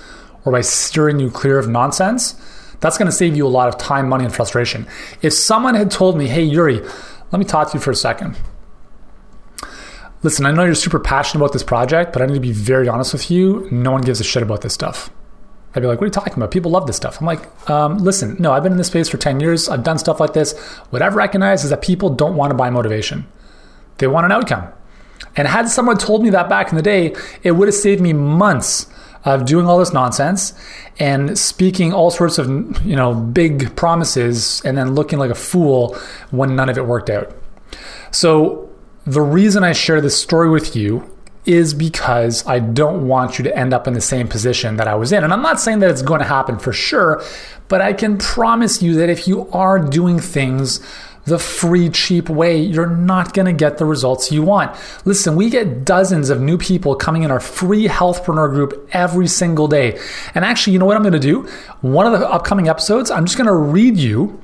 or 0.45 0.51
by 0.51 0.61
steering 0.61 1.19
you 1.19 1.31
clear 1.31 1.57
of 1.57 1.67
nonsense, 1.67 2.35
that's 2.79 2.97
going 2.97 3.07
to 3.07 3.11
save 3.11 3.35
you 3.35 3.45
a 3.45 3.49
lot 3.49 3.67
of 3.67 3.77
time, 3.77 4.07
money, 4.07 4.23
and 4.23 4.33
frustration. 4.33 4.87
If 5.21 5.33
someone 5.33 5.75
had 5.75 5.91
told 5.91 6.17
me, 6.17 6.27
hey, 6.27 6.43
Yuri, 6.43 6.79
let 7.31 7.39
me 7.39 7.43
talk 7.43 7.71
to 7.71 7.77
you 7.77 7.81
for 7.81 7.91
a 7.91 7.95
second 7.95 8.37
listen, 10.23 10.45
I 10.45 10.51
know 10.51 10.63
you're 10.63 10.75
super 10.75 10.99
passionate 10.99 11.43
about 11.43 11.53
this 11.53 11.63
project, 11.63 12.13
but 12.13 12.21
I 12.21 12.25
need 12.25 12.35
to 12.35 12.39
be 12.39 12.51
very 12.51 12.87
honest 12.87 13.13
with 13.13 13.31
you. 13.31 13.67
No 13.71 13.91
one 13.91 14.01
gives 14.01 14.19
a 14.19 14.23
shit 14.23 14.43
about 14.43 14.61
this 14.61 14.73
stuff. 14.73 15.09
I'd 15.75 15.81
be 15.81 15.87
like, 15.87 15.99
what 15.99 16.05
are 16.05 16.07
you 16.07 16.11
talking 16.11 16.33
about? 16.33 16.51
People 16.51 16.71
love 16.71 16.87
this 16.87 16.95
stuff. 16.95 17.19
I'm 17.19 17.27
like, 17.27 17.69
um, 17.69 17.99
listen, 17.99 18.35
no, 18.39 18.51
I've 18.51 18.63
been 18.63 18.71
in 18.71 18.77
this 18.77 18.87
space 18.87 19.07
for 19.07 19.17
10 19.17 19.39
years. 19.39 19.69
I've 19.69 19.83
done 19.83 19.99
stuff 19.99 20.19
like 20.19 20.33
this. 20.33 20.57
What 20.89 21.01
I've 21.01 21.15
recognized 21.15 21.63
is 21.63 21.69
that 21.69 21.81
people 21.81 22.09
don't 22.09 22.35
want 22.35 22.51
to 22.51 22.55
buy 22.55 22.69
motivation, 22.69 23.27
they 23.97 24.07
want 24.07 24.25
an 24.25 24.31
outcome. 24.31 24.67
And 25.35 25.47
had 25.47 25.69
someone 25.69 25.97
told 25.97 26.23
me 26.23 26.31
that 26.31 26.49
back 26.49 26.69
in 26.69 26.75
the 26.75 26.81
day, 26.81 27.15
it 27.43 27.51
would 27.51 27.67
have 27.67 27.75
saved 27.75 28.01
me 28.01 28.13
months 28.13 28.87
of 29.25 29.45
doing 29.45 29.67
all 29.67 29.77
this 29.77 29.93
nonsense 29.93 30.53
and 30.97 31.37
speaking 31.37 31.93
all 31.93 32.09
sorts 32.09 32.37
of 32.37 32.47
you 32.85 32.95
know 32.95 33.13
big 33.13 33.75
promises 33.75 34.61
and 34.63 34.77
then 34.77 34.95
looking 34.95 35.19
like 35.19 35.29
a 35.29 35.35
fool 35.35 35.97
when 36.31 36.55
none 36.55 36.69
of 36.69 36.77
it 36.77 36.85
worked 36.85 37.09
out. 37.09 37.35
So 38.11 38.68
the 39.09 39.21
reason 39.21 39.63
I 39.63 39.73
share 39.73 40.01
this 40.01 40.15
story 40.15 40.49
with 40.49 40.75
you 40.75 41.09
is 41.43 41.73
because 41.73 42.45
I 42.45 42.59
don't 42.59 43.07
want 43.07 43.39
you 43.39 43.43
to 43.45 43.57
end 43.57 43.73
up 43.73 43.87
in 43.87 43.93
the 43.93 44.01
same 44.01 44.27
position 44.27 44.75
that 44.75 44.87
I 44.87 44.93
was 44.93 45.11
in. 45.11 45.23
And 45.23 45.33
I'm 45.33 45.41
not 45.41 45.59
saying 45.59 45.79
that 45.79 45.89
it's 45.89 46.03
going 46.03 46.19
to 46.19 46.27
happen 46.27 46.59
for 46.59 46.71
sure, 46.71 47.23
but 47.69 47.81
I 47.81 47.93
can 47.93 48.19
promise 48.19 48.83
you 48.83 48.93
that 48.95 49.09
if 49.09 49.27
you 49.27 49.49
are 49.49 49.79
doing 49.79 50.19
things 50.19 50.79
the 51.25 51.39
free, 51.39 51.89
cheap 51.89 52.29
way, 52.29 52.59
you're 52.61 52.85
not 52.85 53.33
going 53.33 53.47
to 53.47 53.53
get 53.53 53.79
the 53.79 53.85
results 53.85 54.31
you 54.31 54.43
want. 54.43 54.75
Listen, 55.05 55.35
we 55.35 55.49
get 55.49 55.85
dozens 55.85 56.29
of 56.29 56.39
new 56.39 56.59
people 56.59 56.95
coming 56.95 57.23
in 57.23 57.31
our 57.31 57.39
free 57.39 57.87
healthpreneur 57.87 58.49
group 58.51 58.89
every 58.93 59.27
single 59.27 59.67
day. 59.67 59.99
And 60.35 60.45
actually, 60.45 60.73
you 60.73 60.79
know 60.79 60.85
what 60.85 60.95
I'm 60.95 61.03
going 61.03 61.13
to 61.13 61.19
do? 61.19 61.47
One 61.81 62.05
of 62.05 62.19
the 62.19 62.29
upcoming 62.29 62.69
episodes, 62.69 63.09
I'm 63.09 63.25
just 63.25 63.37
going 63.37 63.47
to 63.47 63.53
read 63.53 63.97
you 63.97 64.39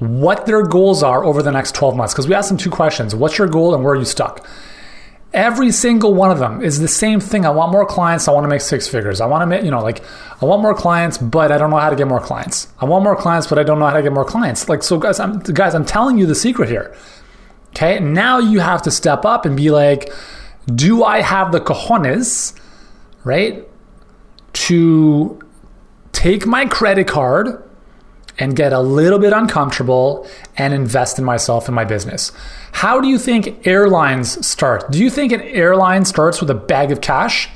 what 0.00 0.46
their 0.46 0.62
goals 0.62 1.02
are 1.02 1.22
over 1.24 1.42
the 1.42 1.52
next 1.52 1.74
12 1.74 1.94
months. 1.96 2.12
Because 2.12 2.26
we 2.26 2.34
asked 2.34 2.48
them 2.48 2.58
two 2.58 2.70
questions 2.70 3.14
What's 3.14 3.38
your 3.38 3.46
goal 3.46 3.74
and 3.74 3.84
where 3.84 3.94
are 3.94 3.96
you 3.96 4.04
stuck? 4.04 4.46
Every 5.32 5.70
single 5.70 6.12
one 6.12 6.32
of 6.32 6.40
them 6.40 6.60
is 6.60 6.80
the 6.80 6.88
same 6.88 7.20
thing. 7.20 7.46
I 7.46 7.50
want 7.50 7.70
more 7.70 7.86
clients. 7.86 8.26
I 8.26 8.32
want 8.32 8.42
to 8.44 8.48
make 8.48 8.62
six 8.62 8.88
figures. 8.88 9.20
I 9.20 9.26
want 9.26 9.42
to 9.42 9.46
make, 9.46 9.62
you 9.62 9.70
know, 9.70 9.80
like, 9.80 10.02
I 10.42 10.44
want 10.44 10.60
more 10.60 10.74
clients, 10.74 11.18
but 11.18 11.52
I 11.52 11.58
don't 11.58 11.70
know 11.70 11.76
how 11.76 11.88
to 11.88 11.94
get 11.94 12.08
more 12.08 12.18
clients. 12.18 12.66
I 12.80 12.84
want 12.86 13.04
more 13.04 13.14
clients, 13.14 13.46
but 13.46 13.56
I 13.56 13.62
don't 13.62 13.78
know 13.78 13.86
how 13.86 13.92
to 13.92 14.02
get 14.02 14.12
more 14.12 14.24
clients. 14.24 14.68
Like, 14.68 14.82
so 14.82 14.98
guys, 14.98 15.20
I'm, 15.20 15.38
guys, 15.38 15.76
I'm 15.76 15.84
telling 15.84 16.18
you 16.18 16.26
the 16.26 16.34
secret 16.34 16.68
here. 16.68 16.96
Okay. 17.68 18.00
Now 18.00 18.38
you 18.38 18.58
have 18.58 18.82
to 18.82 18.90
step 18.90 19.24
up 19.24 19.44
and 19.46 19.56
be 19.56 19.70
like, 19.70 20.12
do 20.74 21.04
I 21.04 21.20
have 21.20 21.52
the 21.52 21.60
cojones, 21.60 22.58
right, 23.22 23.68
to 24.52 25.40
take 26.10 26.44
my 26.44 26.66
credit 26.66 27.06
card 27.06 27.69
and 28.40 28.56
get 28.56 28.72
a 28.72 28.80
little 28.80 29.18
bit 29.18 29.32
uncomfortable 29.32 30.26
and 30.56 30.72
invest 30.72 31.18
in 31.18 31.24
myself 31.24 31.68
and 31.68 31.74
my 31.74 31.84
business. 31.84 32.32
How 32.72 33.00
do 33.00 33.06
you 33.06 33.18
think 33.18 33.66
airlines 33.66 34.44
start? 34.44 34.90
Do 34.90 34.98
you 34.98 35.10
think 35.10 35.30
an 35.30 35.42
airline 35.42 36.06
starts 36.06 36.40
with 36.40 36.50
a 36.50 36.54
bag 36.54 36.90
of 36.90 37.02
cash? 37.02 37.50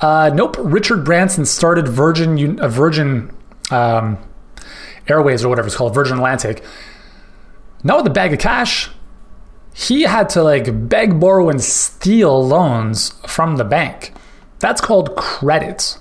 Uh, 0.00 0.30
nope. 0.32 0.56
Richard 0.58 1.04
Branson 1.04 1.46
started 1.46 1.88
Virgin, 1.88 2.60
uh, 2.60 2.68
Virgin 2.68 3.34
um, 3.70 4.18
Airways 5.08 5.42
or 5.42 5.48
whatever 5.48 5.66
it's 5.66 5.76
called, 5.76 5.94
Virgin 5.94 6.18
Atlantic. 6.18 6.62
Not 7.82 7.98
with 7.98 8.06
a 8.06 8.14
bag 8.14 8.32
of 8.34 8.38
cash. 8.38 8.90
He 9.72 10.02
had 10.02 10.28
to 10.30 10.42
like 10.42 10.88
beg, 10.88 11.18
borrow, 11.18 11.48
and 11.48 11.62
steal 11.62 12.46
loans 12.46 13.10
from 13.26 13.56
the 13.56 13.64
bank. 13.64 14.12
That's 14.58 14.80
called 14.82 15.16
credit. 15.16 15.96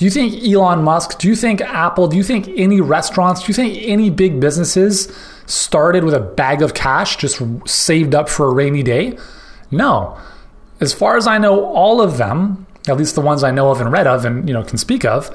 Do 0.00 0.06
you 0.06 0.10
think 0.10 0.42
Elon 0.42 0.82
Musk, 0.82 1.18
do 1.18 1.28
you 1.28 1.36
think 1.36 1.60
Apple, 1.60 2.08
do 2.08 2.16
you 2.16 2.22
think 2.22 2.48
any 2.56 2.80
restaurants, 2.80 3.42
do 3.42 3.48
you 3.48 3.54
think 3.54 3.82
any 3.82 4.08
big 4.08 4.40
businesses 4.40 5.14
started 5.44 6.04
with 6.04 6.14
a 6.14 6.20
bag 6.20 6.62
of 6.62 6.72
cash 6.72 7.16
just 7.16 7.42
saved 7.68 8.14
up 8.14 8.30
for 8.30 8.46
a 8.46 8.54
rainy 8.54 8.82
day? 8.82 9.18
No. 9.70 10.18
As 10.80 10.94
far 10.94 11.18
as 11.18 11.26
I 11.26 11.36
know, 11.36 11.66
all 11.66 12.00
of 12.00 12.16
them, 12.16 12.66
at 12.88 12.96
least 12.96 13.14
the 13.14 13.20
ones 13.20 13.44
I 13.44 13.50
know 13.50 13.70
of 13.70 13.78
and 13.78 13.92
read 13.92 14.06
of 14.06 14.24
and 14.24 14.48
you 14.48 14.54
know 14.54 14.64
can 14.64 14.78
speak 14.78 15.04
of, 15.04 15.28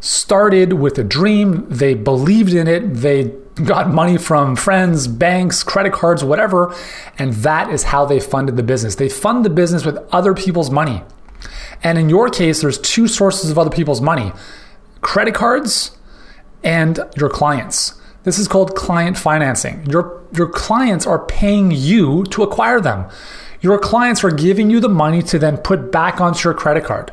started 0.00 0.72
with 0.72 0.98
a 0.98 1.04
dream, 1.04 1.64
they 1.68 1.94
believed 1.94 2.54
in 2.54 2.66
it, 2.66 2.94
they 2.94 3.32
got 3.64 3.88
money 3.88 4.18
from 4.18 4.56
friends, 4.56 5.06
banks, 5.06 5.62
credit 5.62 5.92
cards, 5.92 6.24
whatever, 6.24 6.74
and 7.20 7.34
that 7.34 7.70
is 7.70 7.84
how 7.84 8.04
they 8.04 8.18
funded 8.18 8.56
the 8.56 8.64
business. 8.64 8.96
They 8.96 9.08
fund 9.08 9.44
the 9.44 9.50
business 9.50 9.84
with 9.84 9.98
other 10.10 10.34
people's 10.34 10.72
money. 10.72 11.04
And 11.82 11.98
in 11.98 12.08
your 12.08 12.28
case, 12.28 12.60
there's 12.60 12.78
two 12.78 13.08
sources 13.08 13.50
of 13.50 13.58
other 13.58 13.70
people's 13.70 14.00
money 14.00 14.32
credit 15.00 15.34
cards 15.34 15.96
and 16.62 17.00
your 17.16 17.28
clients. 17.28 18.00
This 18.22 18.38
is 18.38 18.46
called 18.46 18.76
client 18.76 19.18
financing. 19.18 19.84
Your, 19.86 20.22
your 20.32 20.48
clients 20.48 21.06
are 21.06 21.26
paying 21.26 21.72
you 21.72 22.24
to 22.26 22.44
acquire 22.44 22.80
them. 22.80 23.10
Your 23.60 23.78
clients 23.78 24.22
are 24.22 24.30
giving 24.30 24.70
you 24.70 24.78
the 24.78 24.88
money 24.88 25.22
to 25.22 25.38
then 25.38 25.56
put 25.56 25.90
back 25.90 26.20
onto 26.20 26.48
your 26.48 26.54
credit 26.54 26.84
card. 26.84 27.12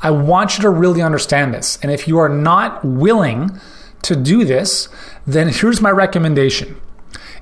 I 0.00 0.10
want 0.10 0.56
you 0.56 0.62
to 0.62 0.70
really 0.70 1.02
understand 1.02 1.54
this. 1.54 1.78
And 1.82 1.92
if 1.92 2.08
you 2.08 2.18
are 2.18 2.28
not 2.28 2.84
willing 2.84 3.60
to 4.02 4.16
do 4.16 4.44
this, 4.44 4.88
then 5.26 5.48
here's 5.48 5.80
my 5.80 5.90
recommendation 5.90 6.80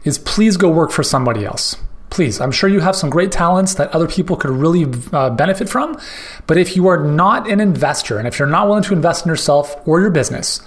is 0.04 0.18
please 0.18 0.56
go 0.56 0.68
work 0.68 0.90
for 0.90 1.02
somebody 1.02 1.44
else. 1.44 1.76
Please, 2.10 2.40
I'm 2.40 2.50
sure 2.50 2.68
you 2.68 2.80
have 2.80 2.96
some 2.96 3.08
great 3.08 3.30
talents 3.30 3.74
that 3.74 3.94
other 3.94 4.08
people 4.08 4.36
could 4.36 4.50
really 4.50 4.86
uh, 5.12 5.30
benefit 5.30 5.68
from. 5.68 5.98
But 6.46 6.58
if 6.58 6.76
you 6.76 6.88
are 6.88 7.02
not 7.02 7.48
an 7.48 7.60
investor 7.60 8.18
and 8.18 8.26
if 8.26 8.38
you're 8.38 8.48
not 8.48 8.66
willing 8.66 8.82
to 8.84 8.94
invest 8.94 9.24
in 9.24 9.30
yourself 9.30 9.76
or 9.86 10.00
your 10.00 10.10
business, 10.10 10.60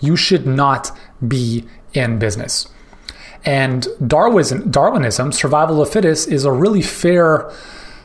you 0.00 0.16
should 0.16 0.46
not 0.46 0.90
be 1.26 1.66
in 1.92 2.18
business. 2.18 2.68
And 3.44 3.86
Darwinism, 4.04 4.70
Darwinism, 4.70 5.32
survival 5.32 5.80
of 5.80 5.88
the 5.88 5.92
fittest, 5.92 6.28
is 6.28 6.44
a 6.44 6.52
really 6.52 6.82
fair 6.82 7.50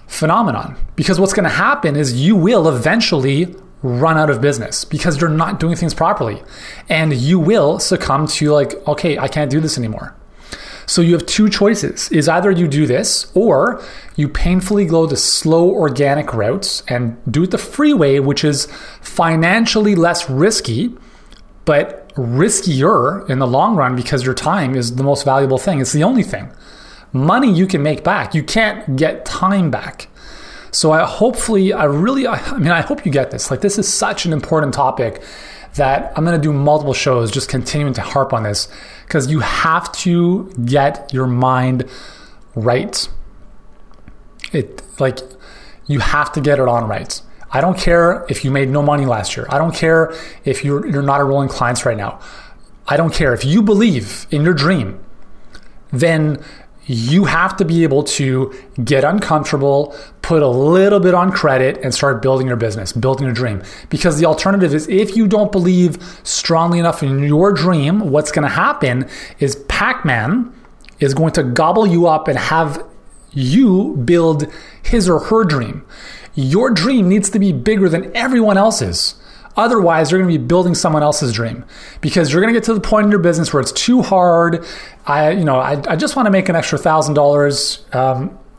phenomenon 0.08 0.78
because 0.96 1.20
what's 1.20 1.34
going 1.34 1.46
to 1.46 1.50
happen 1.50 1.96
is 1.96 2.22
you 2.22 2.36
will 2.36 2.68
eventually 2.68 3.56
run 3.82 4.18
out 4.18 4.30
of 4.30 4.42
business 4.42 4.86
because 4.86 5.20
you're 5.20 5.30
not 5.30 5.60
doing 5.60 5.76
things 5.76 5.94
properly. 5.94 6.44
And 6.90 7.14
you 7.14 7.40
will 7.40 7.80
succumb 7.80 8.28
to, 8.28 8.52
like, 8.52 8.76
okay, 8.88 9.18
I 9.18 9.28
can't 9.28 9.50
do 9.50 9.60
this 9.60 9.78
anymore. 9.78 10.16
So 10.92 11.02
you 11.02 11.14
have 11.14 11.26
two 11.26 11.48
choices 11.48 12.12
is 12.12 12.28
either 12.28 12.52
you 12.52 12.68
do 12.68 12.86
this 12.86 13.32
or 13.34 13.82
you 14.18 14.28
painfully 14.28 14.86
go 14.86 15.06
the 15.06 15.16
slow 15.16 15.70
organic 15.70 16.34
routes 16.34 16.84
and 16.90 17.18
do 17.32 17.44
it 17.44 17.52
the 17.52 17.58
free 17.58 17.94
way, 17.94 18.20
which 18.20 18.44
is 18.44 18.66
financially 19.00 19.96
less 19.96 20.30
risky, 20.30 20.94
but 21.64 22.14
riskier 22.16 23.30
in 23.30 23.40
the 23.40 23.48
long 23.48 23.78
run 23.78 23.96
because 23.96 24.26
your 24.26 24.34
time 24.34 24.76
is 24.76 24.98
the 24.98 25.04
most 25.04 25.24
valuable 25.24 25.58
thing. 25.58 25.80
It's 25.80 25.94
the 25.94 26.04
only 26.04 26.24
thing. 26.24 26.52
Money 27.14 27.54
you 27.54 27.68
can 27.68 27.82
make 27.82 28.04
back. 28.04 28.36
You 28.36 28.44
can't 28.44 28.98
get 28.98 29.24
time 29.24 29.72
back. 29.72 30.10
So 30.72 30.92
I 30.92 31.06
hopefully, 31.06 31.72
I 31.72 31.86
really, 31.86 32.28
I 32.28 32.58
mean, 32.58 32.72
I 32.72 32.82
hope 32.82 33.06
you 33.06 33.14
get 33.14 33.32
this. 33.32 33.50
Like, 33.50 33.62
this 33.62 33.80
is 33.80 33.88
such 33.88 34.26
an 34.26 34.34
important 34.34 34.74
topic 34.74 35.22
that 35.76 36.12
I'm 36.18 36.26
going 36.26 36.40
to 36.40 36.42
do 36.42 36.54
multiple 36.54 36.94
shows 36.94 37.32
just 37.32 37.50
continuing 37.50 37.94
to 37.94 38.02
harp 38.02 38.34
on 38.34 38.44
this 38.44 38.68
because 39.06 39.32
you 39.32 39.40
have 39.40 39.92
to 39.94 40.52
get 40.66 41.14
your 41.14 41.28
mind 41.28 41.90
right. 42.56 43.08
It, 44.52 44.82
like, 45.00 45.20
you 45.88 46.00
have 46.00 46.32
to 46.34 46.42
get 46.42 46.60
it 46.60 46.68
on 46.68 46.88
right. 46.88 47.22
I 47.52 47.62
don't 47.62 47.78
care 47.78 48.26
if 48.30 48.46
you 48.46 48.52
made 48.52 48.70
no 48.70 48.82
money 48.82 49.06
last 49.06 49.36
year. 49.36 49.46
I 49.50 49.58
don't 49.58 49.76
care 49.76 50.14
if 50.46 50.64
you're, 50.64 50.88
you're 50.88 51.02
not 51.02 51.20
enrolling 51.20 51.50
clients 51.50 51.86
right 51.86 51.98
now. 51.98 52.20
I 52.88 52.98
don't 52.98 53.14
care. 53.14 53.34
If 53.34 53.46
you 53.46 53.62
believe 53.62 54.26
in 54.32 54.44
your 54.44 54.54
dream, 54.54 55.04
then 55.92 56.44
you 56.86 57.26
have 57.26 57.56
to 57.58 57.66
be 57.66 57.84
able 57.84 58.04
to 58.04 58.54
get 58.84 59.04
uncomfortable, 59.04 59.96
put 60.22 60.42
a 60.42 60.48
little 60.48 61.00
bit 61.00 61.14
on 61.14 61.32
credit, 61.32 61.78
and 61.84 61.94
start 61.94 62.22
building 62.22 62.48
your 62.48 62.56
business, 62.56 62.92
building 62.92 63.26
your 63.26 63.34
dream. 63.34 63.62
Because 63.90 64.20
the 64.20 64.26
alternative 64.26 64.74
is 64.74 64.88
if 64.88 65.16
you 65.16 65.28
don't 65.28 65.52
believe 65.52 66.02
strongly 66.24 66.80
enough 66.80 67.04
in 67.04 67.20
your 67.20 67.52
dream, 67.52 68.12
what's 68.12 68.32
going 68.32 68.44
to 68.44 68.54
happen 68.54 69.08
is 69.40 69.56
Pac 69.68 70.06
Man 70.06 70.54
is 71.00 71.14
going 71.14 71.34
to 71.34 71.44
gobble 71.44 71.86
you 71.86 72.08
up 72.08 72.28
and 72.28 72.38
have 72.38 72.84
you 73.32 73.96
build 74.06 74.52
his 74.84 75.08
or 75.08 75.20
her 75.20 75.44
dream. 75.44 75.86
Your 76.34 76.70
dream 76.70 77.10
needs 77.10 77.30
to 77.32 77.40
be 77.40 77.52
bigger 77.52 77.90
than 77.90 78.16
everyone 78.16 78.58
else's. 78.58 79.16
Otherwise, 79.58 80.12
you're 80.12 80.20
going 80.20 80.32
to 80.32 80.40
be 80.40 80.44
building 80.44 80.76
someone 80.76 81.04
else's 81.04 81.34
dream 81.34 81.66
because 82.00 82.32
you're 82.32 82.42
going 82.42 82.54
to 82.54 82.58
get 82.58 82.66
to 82.66 82.74
the 82.74 82.82
point 82.82 83.06
in 83.06 83.12
your 83.12 83.20
business 83.20 83.54
where 83.54 83.62
it's 83.62 83.72
too 83.72 84.02
hard. 84.02 84.66
I, 85.06 85.32
you 85.32 85.44
know, 85.44 85.60
I, 85.60 85.82
I 85.88 85.96
just 85.96 86.16
want 86.16 86.28
to 86.28 86.32
make 86.32 86.48
an 86.50 86.56
extra 86.56 86.78
thousand 86.78 87.12
um, 87.12 87.16
dollars. 87.16 87.86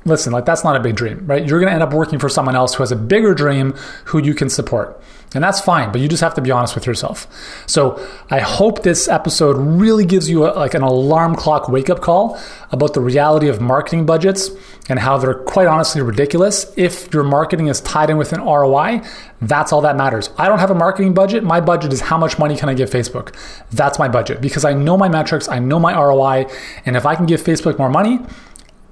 Listen, 0.05 0.33
like 0.33 0.44
that's 0.44 0.64
not 0.64 0.74
a 0.74 0.81
big 0.81 0.96
dream, 0.96 1.26
right? 1.26 1.46
You're 1.46 1.61
going 1.61 1.68
to 1.68 1.74
end 1.74 1.83
up 1.83 1.92
working 1.92 2.18
for 2.18 2.28
someone 2.28 2.57
else 2.57 2.74
who 2.74 2.83
has 2.83 2.90
a 2.90 2.96
bigger 2.96 3.35
dream 3.35 3.72
who 4.07 4.18
you 4.18 4.35
can 4.35 4.50
support. 4.50 5.00
And 5.35 5.42
that's 5.42 5.61
fine, 5.61 5.92
but 5.92 6.01
you 6.01 6.09
just 6.09 6.23
have 6.23 6.35
to 6.35 6.40
be 6.40 6.51
honest 6.51 6.75
with 6.75 6.87
yourself. 6.87 7.27
So 7.66 8.05
I 8.31 8.40
hope 8.40 8.83
this 8.83 9.09
episode 9.09 9.55
really 9.55 10.05
gives 10.05 10.29
you 10.29 10.47
a, 10.47 10.53
like 10.53 10.75
an 10.75 10.83
alarm 10.83 11.37
clock 11.37 11.68
wake 11.68 11.88
up 11.88 12.01
call 12.01 12.38
about 12.71 12.95
the 12.95 13.01
reality 13.01 13.49
of 13.49 13.61
marketing 13.61 14.05
budgets 14.05 14.51
and 14.88 14.99
how 14.99 15.16
they're 15.16 15.35
quite 15.35 15.66
honestly 15.66 16.03
ridiculous. 16.03 16.71
If 16.77 17.12
your 17.14 17.23
marketing 17.23 17.68
is 17.68 17.81
tied 17.81 18.11
in 18.11 18.18
with 18.18 18.33
an 18.33 18.42
ROI, 18.42 19.03
that's 19.40 19.73
all 19.73 19.81
that 19.83 19.97
matters. 19.97 20.29
I 20.37 20.49
don't 20.49 20.59
have 20.59 20.71
a 20.71 20.75
marketing 20.75 21.14
budget. 21.14 21.45
My 21.45 21.61
budget 21.61 21.92
is 21.92 22.03
how 22.03 22.18
much 22.18 22.38
money 22.38 22.57
can 22.57 22.68
I 22.68 22.75
give 22.75 22.90
Facebook? 22.90 23.35
That's 23.71 23.99
my 23.99 24.09
budget 24.09 24.40
because 24.40 24.64
I 24.64 24.75
know 24.75 24.97
my 24.97 25.09
metrics, 25.09 25.49
I 25.49 25.59
know 25.59 25.79
my 25.79 25.95
ROI, 25.95 26.47
and 26.85 26.97
if 26.97 27.07
I 27.07 27.14
can 27.14 27.27
give 27.27 27.42
Facebook 27.42 27.79
more 27.79 27.88
money, 27.90 28.21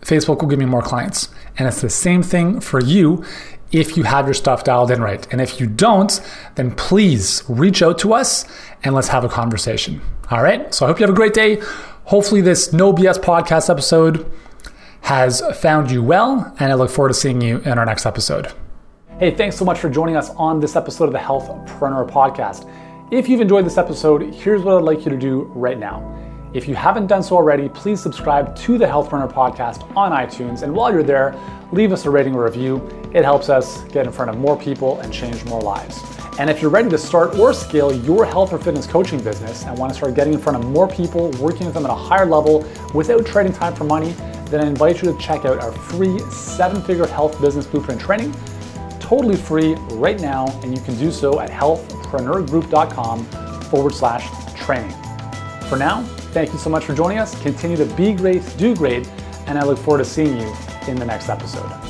Facebook 0.00 0.40
will 0.40 0.48
give 0.48 0.58
me 0.58 0.64
more 0.64 0.82
clients. 0.82 1.28
And 1.58 1.68
it's 1.68 1.82
the 1.82 1.90
same 1.90 2.22
thing 2.22 2.60
for 2.60 2.80
you 2.80 3.24
if 3.72 3.96
you 3.96 4.02
have 4.02 4.26
your 4.26 4.34
stuff 4.34 4.64
dialed 4.64 4.90
in 4.90 5.00
right. 5.00 5.26
And 5.32 5.40
if 5.40 5.60
you 5.60 5.66
don't, 5.66 6.20
then 6.56 6.74
please 6.74 7.42
reach 7.48 7.82
out 7.82 7.98
to 8.00 8.12
us 8.12 8.44
and 8.82 8.94
let's 8.94 9.08
have 9.08 9.24
a 9.24 9.28
conversation. 9.28 10.00
All 10.30 10.42
right. 10.42 10.72
So 10.74 10.86
I 10.86 10.88
hope 10.88 10.98
you 10.98 11.04
have 11.04 11.14
a 11.14 11.16
great 11.16 11.34
day. 11.34 11.60
Hopefully, 12.04 12.40
this 12.40 12.72
No 12.72 12.92
BS 12.92 13.18
podcast 13.18 13.70
episode 13.70 14.30
has 15.02 15.42
found 15.60 15.90
you 15.90 16.02
well, 16.02 16.54
and 16.58 16.72
I 16.72 16.74
look 16.74 16.90
forward 16.90 17.10
to 17.10 17.14
seeing 17.14 17.40
you 17.40 17.58
in 17.58 17.78
our 17.78 17.86
next 17.86 18.04
episode. 18.04 18.52
Hey, 19.18 19.30
thanks 19.30 19.56
so 19.56 19.64
much 19.64 19.78
for 19.78 19.88
joining 19.88 20.16
us 20.16 20.30
on 20.30 20.60
this 20.60 20.76
episode 20.76 21.04
of 21.04 21.12
the 21.12 21.18
Health 21.18 21.46
Healthpreneur 21.48 22.10
podcast. 22.10 22.68
If 23.12 23.28
you've 23.28 23.40
enjoyed 23.40 23.66
this 23.66 23.78
episode, 23.78 24.34
here's 24.34 24.62
what 24.62 24.76
I'd 24.76 24.82
like 24.82 25.04
you 25.04 25.10
to 25.10 25.16
do 25.16 25.42
right 25.54 25.78
now. 25.78 26.29
If 26.52 26.66
you 26.66 26.74
haven't 26.74 27.06
done 27.06 27.22
so 27.22 27.36
already, 27.36 27.68
please 27.68 28.00
subscribe 28.02 28.56
to 28.56 28.76
the 28.76 28.84
Healthpreneur 28.84 29.32
podcast 29.32 29.88
on 29.96 30.10
iTunes. 30.10 30.62
And 30.62 30.74
while 30.74 30.92
you're 30.92 31.04
there, 31.04 31.32
leave 31.70 31.92
us 31.92 32.06
a 32.06 32.10
rating 32.10 32.34
or 32.34 32.44
review. 32.44 32.78
It 33.14 33.22
helps 33.22 33.48
us 33.48 33.84
get 33.84 34.04
in 34.04 34.10
front 34.10 34.32
of 34.32 34.38
more 34.38 34.56
people 34.56 34.98
and 34.98 35.12
change 35.12 35.44
more 35.44 35.60
lives. 35.60 36.02
And 36.40 36.50
if 36.50 36.60
you're 36.60 36.70
ready 36.70 36.88
to 36.90 36.98
start 36.98 37.38
or 37.38 37.54
scale 37.54 37.94
your 37.94 38.24
health 38.24 38.52
or 38.52 38.58
fitness 38.58 38.84
coaching 38.84 39.22
business 39.22 39.64
and 39.64 39.78
want 39.78 39.92
to 39.92 39.96
start 39.96 40.14
getting 40.14 40.34
in 40.34 40.40
front 40.40 40.58
of 40.58 40.68
more 40.68 40.88
people, 40.88 41.30
working 41.38 41.66
with 41.66 41.74
them 41.74 41.84
at 41.84 41.90
a 41.92 41.94
higher 41.94 42.26
level 42.26 42.66
without 42.94 43.24
trading 43.24 43.52
time 43.52 43.72
for 43.72 43.84
money, 43.84 44.10
then 44.46 44.60
I 44.60 44.66
invite 44.66 45.02
you 45.02 45.12
to 45.12 45.18
check 45.20 45.44
out 45.44 45.62
our 45.62 45.70
free 45.70 46.18
seven 46.30 46.82
figure 46.82 47.06
health 47.06 47.40
business 47.40 47.64
blueprint 47.64 48.00
training. 48.00 48.34
Totally 48.98 49.36
free 49.36 49.74
right 49.92 50.18
now, 50.20 50.46
and 50.64 50.76
you 50.76 50.82
can 50.82 50.98
do 50.98 51.12
so 51.12 51.38
at 51.38 51.48
healthpreneurgroup.com 51.48 53.24
forward 53.62 53.94
slash 53.94 54.28
training. 54.56 54.96
For 55.70 55.76
now, 55.76 56.04
Thank 56.32 56.52
you 56.52 56.60
so 56.60 56.70
much 56.70 56.84
for 56.84 56.94
joining 56.94 57.18
us. 57.18 57.40
Continue 57.42 57.76
to 57.76 57.86
be 57.96 58.12
great, 58.12 58.42
do 58.56 58.76
great, 58.76 59.08
and 59.48 59.58
I 59.58 59.64
look 59.64 59.78
forward 59.78 59.98
to 59.98 60.04
seeing 60.04 60.38
you 60.38 60.54
in 60.86 60.96
the 60.96 61.04
next 61.04 61.28
episode. 61.28 61.89